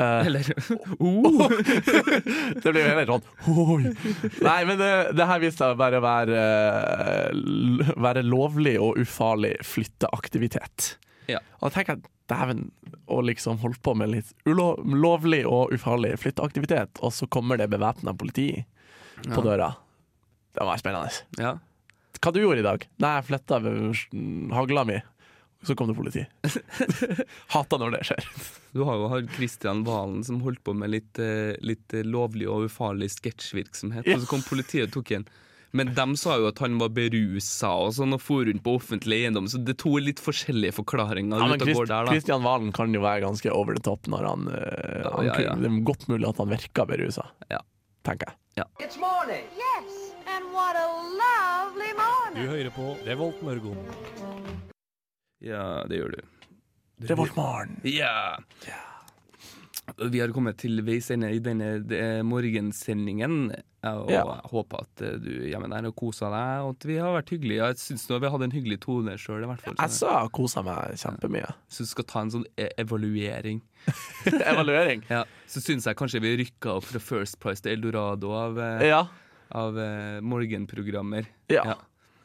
Eh, 0.00 0.24
Eller 0.30 0.48
oh. 1.04 1.44
det 1.52 2.72
blir 2.72 2.80
jo 2.80 2.94
helt 2.96 3.10
sånn 3.12 3.26
Oi. 3.52 3.92
Nei, 4.40 4.58
men 4.64 4.78
det, 4.80 4.88
det 5.18 5.26
her 5.28 5.42
viste 5.44 5.60
seg 5.60 5.74
å 5.74 5.78
bare 5.82 6.00
være, 6.00 6.40
eh, 6.40 7.28
l- 7.36 7.84
være 8.00 8.24
lovlig 8.24 8.78
og 8.80 8.96
ufarlig 9.04 9.58
flytteaktivitet. 9.68 10.94
Ja. 11.30 11.44
Og 11.60 11.68
da 11.68 11.74
tenker 11.76 11.98
jeg 11.98 12.08
dæven, 12.32 12.64
og 13.12 13.22
liksom 13.28 13.60
holdt 13.62 13.82
på 13.84 13.94
med 14.00 14.10
litt 14.16 14.32
ulovlig 14.48 15.44
og 15.48 15.72
ufarlig 15.76 16.14
flytteaktivitet, 16.22 16.98
og 17.04 17.12
så 17.12 17.28
kommer 17.28 17.60
det 17.60 17.68
bevæpna 17.72 18.16
politi 18.18 18.48
på 19.28 19.44
døra. 19.44 19.70
Det 20.56 20.64
var 20.66 20.80
spennende. 20.80 21.12
Ja. 21.40 21.54
Hva 22.22 22.30
du 22.34 22.40
gjorde 22.42 22.60
i 22.62 22.66
dag? 22.66 22.84
Nei, 23.02 23.14
jeg 23.18 23.28
flytta 23.30 23.58
hagla 24.56 24.84
mi. 24.88 24.98
Så 25.62 25.76
kom 25.78 25.86
det 25.86 25.94
politi. 25.94 26.24
Hata 27.54 27.78
når 27.78 27.92
det 27.94 28.00
skjer. 28.08 28.24
Du 28.74 28.82
har 28.88 28.96
jo 28.98 29.08
hatt 29.12 29.28
Kristian 29.36 29.84
Valen 29.86 30.24
som 30.26 30.40
holdt 30.42 30.62
på 30.66 30.74
med 30.74 30.90
litt, 30.90 31.18
eh, 31.22 31.52
litt 31.62 31.94
lovlig 32.06 32.48
og 32.50 32.66
ufarlig 32.66 33.08
sketsjvirksomhet, 33.14 34.06
Ja. 34.10 34.16
og 34.16 34.24
så 34.24 34.30
kom 34.32 34.42
politiet 34.42 34.88
og 34.90 34.96
tok 34.98 35.12
en. 35.18 35.26
Men 35.72 35.94
de 35.96 36.04
sa 36.20 36.34
jo 36.36 36.50
at 36.50 36.58
han 36.60 36.74
var 36.80 36.90
berusa 36.92 37.70
og 37.86 37.94
sånn, 37.96 38.12
og 38.12 38.20
for 38.20 38.44
rundt 38.44 38.60
på 38.64 38.74
offentlig 38.76 39.22
eiendom, 39.22 39.46
så 39.48 39.56
det 39.64 39.72
er 39.72 39.78
to 39.80 39.94
litt 40.04 40.20
forskjellige 40.20 40.74
forklaringer 40.76 41.40
Ja, 41.40 41.46
men 41.48 41.62
Christ, 41.62 41.78
går 41.80 41.86
der, 41.88 42.04
da. 42.04 42.12
Christian 42.12 42.42
Valen 42.44 42.72
kan 42.76 42.92
jo 42.92 43.00
være 43.00 43.22
ganske 43.24 43.50
over 43.56 43.78
the 43.78 43.80
top 43.86 44.04
når 44.12 44.26
han, 44.28 44.48
eh, 44.52 45.00
Ja, 45.00 45.12
han 45.16 45.24
ja, 45.30 45.38
ja. 45.48 45.54
Det 45.56 45.70
er 45.70 45.78
godt 45.88 46.04
mulig 46.12 46.28
at 46.28 46.36
han 46.44 46.52
virker 46.52 46.84
berusa, 46.92 47.24
Ja. 47.50 47.62
tenker 48.04 48.28
jeg. 48.28 48.66
It's 48.84 48.98
morning. 49.00 49.46
Yes, 49.56 50.12
and 50.28 50.44
what 50.52 50.76
a 50.76 50.86
lovely 51.22 51.92
morning. 51.96 52.36
Du 52.36 52.50
hører 52.52 52.70
på 52.76 52.90
Revolt 53.06 53.40
Mørgon. 53.42 53.80
Ja, 55.40 55.84
det 55.88 55.98
gjør 56.02 56.18
du. 56.18 56.22
Revoltmorgen. 57.08 57.80
Ja. 57.88 58.36
Vi 59.98 60.20
har 60.22 60.30
kommet 60.32 60.56
til 60.62 60.78
veis 60.86 61.10
ende 61.10 61.28
i 61.34 61.40
denne 61.42 61.72
eh, 61.90 62.22
morgensendingen. 62.22 63.50
Og 63.82 64.10
Ja. 64.12 64.22
jeg 64.22 64.50
håper 64.52 64.84
at 64.84 65.02
eh, 65.02 65.16
du 65.18 65.30
hjemme 65.50 65.68
der 65.68 65.88
og 65.90 65.96
koser 65.98 66.30
deg, 66.30 66.62
og 66.62 66.76
at 66.76 66.86
vi 66.86 66.96
har 67.02 67.16
vært 67.16 67.32
hyggelige. 67.34 67.66
Jeg 67.66 67.80
syns 67.82 68.06
vi 68.08 68.30
hadde 68.30 68.44
en 68.46 68.54
hyggelig 68.54 68.78
tone 68.84 69.16
sjøl. 69.18 69.42
Jeg 69.42 69.74
Så 69.90 70.06
så 70.06 70.30
kosa 70.30 70.62
meg 70.62 70.94
kjempemye. 71.02 71.42
Ja. 71.42 71.54
Så 71.68 71.82
du 71.82 71.90
skal 71.90 72.04
ta 72.04 72.20
en 72.22 72.30
sånn 72.30 72.46
e 72.56 72.68
evaluering. 72.78 73.60
Evaluering. 74.52 75.02
Ja. 75.10 75.24
Så 75.50 75.60
syns 75.60 75.84
jeg 75.90 75.96
kanskje 75.98 76.22
vi 76.22 76.36
rykka 76.44 76.76
opp 76.78 76.86
fra 76.86 77.00
First 77.02 77.40
Price 77.42 77.60
til 77.60 77.74
Eldorado 77.74 78.30
av, 78.38 78.58
eh, 78.62 78.86
Ja. 78.88 79.06
av 79.50 79.74
uh, 79.76 80.20
morgenprogrammer. 80.22 81.26
ja. 81.50 81.74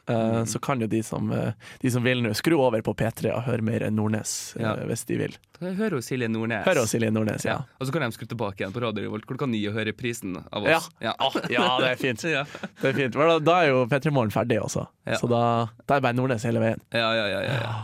Ja. 0.08 0.40
Eh, 0.40 0.44
så 0.48 0.58
kan 0.64 0.80
jo 0.80 0.86
de 0.88 1.02
som, 1.04 1.30
eh, 1.32 1.52
de 1.82 1.90
som 1.90 2.02
vil 2.02 2.22
nå, 2.24 2.30
skru 2.34 2.56
over 2.58 2.80
på 2.82 2.94
P3 2.96 3.32
og 3.34 3.42
høre 3.44 3.62
mer 3.62 3.84
Nordnes 3.90 4.54
eh, 4.56 4.62
Ja. 4.62 4.74
hvis 4.88 5.04
de 5.06 5.18
vil. 5.20 5.34
Hør 5.60 5.96
hos 5.98 6.06
Silje 6.08 6.28
Nordnes. 6.30 6.64
Hør 6.64 6.80
hos 6.80 6.90
Silje 6.94 7.10
Nordnes, 7.12 7.44
ja. 7.44 7.58
Og 7.80 7.86
så 7.86 7.92
kan 7.92 8.02
de 8.02 8.12
skru 8.16 8.26
tilbake 8.30 8.62
igjen 8.62 8.72
på 8.72 8.80
Radio 8.80 9.04
Revolt 9.04 9.26
klokka 9.26 9.48
ni 9.50 9.60
og 9.68 9.74
høre 9.74 9.92
prisen 9.92 10.36
av 10.38 10.62
oss. 10.64 10.88
Ja. 11.00 11.12
Ja, 11.50 11.66
det 11.82 11.90
er 11.92 11.96
fint. 12.00 12.22
ja. 12.24 12.44
Det 12.80 12.92
er 12.94 12.96
fint. 13.02 13.14
Da, 13.28 13.38
da 13.38 13.56
er 13.62 13.68
jo 13.74 13.84
P3 13.86 14.10
Morgen 14.12 14.30
ferdig 14.32 14.60
også, 14.62 14.86
Ja. 15.06 15.16
så 15.20 15.28
da, 15.28 15.42
da 15.86 15.96
er 15.96 16.00
bare 16.00 16.14
Nordnes 16.16 16.42
hele 16.48 16.60
veien. 16.62 16.80
Ja, 16.92 17.12
ja, 17.12 17.26
ja, 17.28 17.40
ja, 17.44 17.60
ja. 17.62 17.74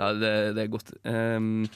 Da, 0.00 0.12
det, 0.16 0.54
det 0.56 0.62
er 0.64 0.68
godt. 0.72 0.92
Um, 1.04 1.68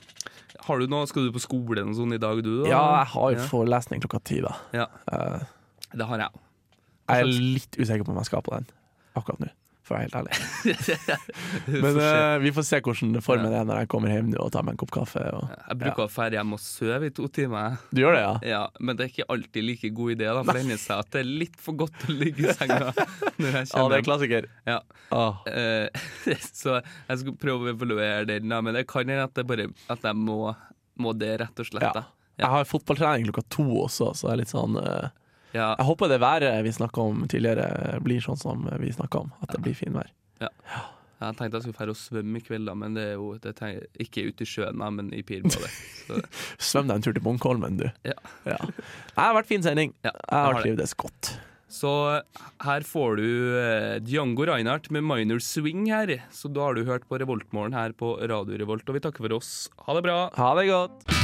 har 0.64 0.79
du 0.81 0.87
noe, 0.88 1.07
Skal 1.07 1.27
du 1.27 1.33
på 1.35 1.40
skolen 1.45 1.90
og 1.90 1.97
sånn 1.99 2.14
i 2.17 2.19
dag, 2.19 2.38
du? 2.45 2.62
da? 2.62 2.69
Ja, 2.71 2.85
jeg 3.03 3.11
har 3.14 3.31
jo 3.35 3.38
Ja. 3.38 3.49
forelesning 3.51 4.01
klokka 4.05 4.23
ti, 4.25 4.40
da. 4.40 4.55
Ja, 4.73 4.87
Eh, 5.12 5.40
det 5.95 6.07
har 6.09 6.19
jeg 6.19 6.29
òg. 6.29 6.40
jeg 7.09 7.21
er 7.21 7.25
litt 7.29 7.77
usikker 7.79 8.05
på 8.05 8.11
om 8.11 8.17
jeg 8.23 8.27
skal 8.27 8.43
på 8.43 8.55
den 8.57 8.67
akkurat 9.14 9.38
nå, 9.45 9.49
for 9.85 9.94
å 9.94 9.99
være 9.99 10.07
helt 10.07 10.16
ærlig. 10.18 11.12
Men 11.85 11.99
uh, 12.01 12.37
vi 12.40 12.53
får 12.57 12.66
se 12.68 12.81
hvordan 12.85 13.12
det 13.16 13.23
formen 13.25 13.53
er 13.53 13.66
når 13.68 13.83
jeg 13.83 13.90
kommer 13.92 14.12
hjem 14.14 14.31
nå 14.33 14.40
og 14.40 14.53
tar 14.55 14.64
meg 14.64 14.77
en 14.77 14.81
kopp 14.81 14.94
kaffe. 14.97 15.25
Og... 15.37 15.51
jeg 15.53 15.79
bruker 15.83 16.07
å 16.07 16.09
dra 16.14 16.38
hjem 16.38 16.57
og 16.57 16.62
sove 16.64 17.11
i 17.11 17.14
to 17.14 17.29
timer. 17.38 17.77
Du 17.92 18.01
gjør 18.01 18.16
det, 18.16 18.23
ja? 18.25 18.35
Ja, 18.55 18.62
Men 18.81 18.99
det 18.99 19.07
er 19.07 19.12
ikke 19.12 19.29
alltid 19.37 19.68
like 19.68 19.92
god 19.99 20.16
idé, 20.16 20.29
da, 20.31 20.40
for 20.40 20.57
det 20.57 20.64
hender 20.64 20.81
seg 20.81 21.05
at 21.05 21.12
det 21.14 21.23
er 21.23 21.31
litt 21.44 21.59
for 21.61 21.81
godt 21.85 22.09
å 22.09 22.16
ligge 22.16 22.49
i 22.49 22.57
senga 22.57 22.81
når 23.40 23.61
jeg 23.61 23.70
Ja, 23.75 23.85
det 23.90 23.99
er 23.99 24.07
klassiker. 24.09 24.51
Ja. 24.68 24.81
Åh. 25.14 25.44
Uh, 25.49 26.05
så 26.62 26.81
jeg 26.81 27.23
skal 27.23 27.38
prøve 27.40 27.68
å 27.68 27.75
evaluere 27.75 28.25
den, 28.33 28.49
da, 28.51 28.62
men 28.64 28.79
det 28.79 28.87
kan 28.90 29.05
hende 29.05 29.29
at, 29.29 29.44
bare, 29.49 29.68
at 29.92 30.09
jeg 30.09 30.20
må, 30.20 30.55
må 31.01 31.16
det, 31.18 31.35
rett 31.44 31.61
og 31.61 31.68
slett. 31.68 31.90
Ja. 31.92 32.09
Jeg 32.40 32.51
har 32.51 32.66
fotballtrening 32.66 33.29
klokka 33.29 33.44
to 33.53 33.66
også, 33.85 34.11
så 34.16 34.27
det 34.27 34.33
er 34.33 34.40
litt 34.40 34.51
sånn 34.51 34.81
eh, 34.81 35.12
Ja. 35.55 35.71
Jeg 35.79 35.87
håper 35.87 36.11
det 36.11 36.19
været 36.23 36.57
vi 36.67 36.73
snakka 36.75 37.05
om 37.12 37.23
tidligere, 37.31 38.01
blir 38.03 38.23
sånn 38.25 38.40
som 38.40 38.67
vi 38.83 38.90
snakka 38.95 39.23
om. 39.25 39.33
At 39.45 39.55
det 39.55 39.62
blir 39.64 39.77
finvær. 39.79 40.11
Jeg 41.25 41.37
tenkte 41.38 41.57
jeg 41.57 41.64
skulle 41.64 41.79
dra 41.79 41.95
og 41.95 41.97
svømme 41.97 42.40
i 42.40 42.45
kveld, 42.45 42.67
da, 42.69 42.75
men 42.77 42.97
det 42.99 43.05
er 43.12 43.17
jo 43.17 43.31
det 43.40 43.55
tenker, 43.57 43.87
ikke 44.03 44.27
ute 44.29 44.45
i 44.45 44.49
sjøen, 44.51 44.83
da, 44.83 44.90
men 44.93 45.09
i 45.14 45.23
Pirbadet. 45.25 45.71
Svøm 46.69 46.90
deg 46.90 46.99
en 46.99 47.07
tur 47.07 47.17
til 47.17 47.25
Munkholmen, 47.25 47.79
du. 47.81 47.87
Ja. 48.05 48.17
Det 48.45 48.59
har 49.17 49.37
vært 49.38 49.49
fin 49.49 49.64
sending. 49.64 49.95
ja, 50.05 50.12
Jeg 50.12 50.49
har 50.51 50.61
trivdes 50.61 50.95
godt. 51.01 51.37
Så 51.75 51.90
her 52.62 52.85
får 52.87 53.17
du 53.19 53.27
eh, 53.59 53.97
Django 54.05 54.45
Reinhardt 54.47 54.90
med 54.95 55.07
Minor 55.07 55.40
Swing 55.43 55.88
her. 55.90 56.12
Så 56.31 56.53
da 56.53 56.69
har 56.69 56.77
du 56.79 56.85
hørt 56.87 57.09
på 57.09 57.19
Revoltmorgen 57.19 57.75
her 57.75 57.97
på 57.99 58.14
Radio 58.21 58.61
Revolt, 58.61 58.87
og 58.87 58.99
vi 59.01 59.07
takker 59.07 59.27
for 59.27 59.38
oss. 59.40 59.55
Ha 59.88 59.97
det 59.99 60.05
bra. 60.07 60.19
Ha 60.38 60.55
det 60.61 60.69
godt. 60.71 61.24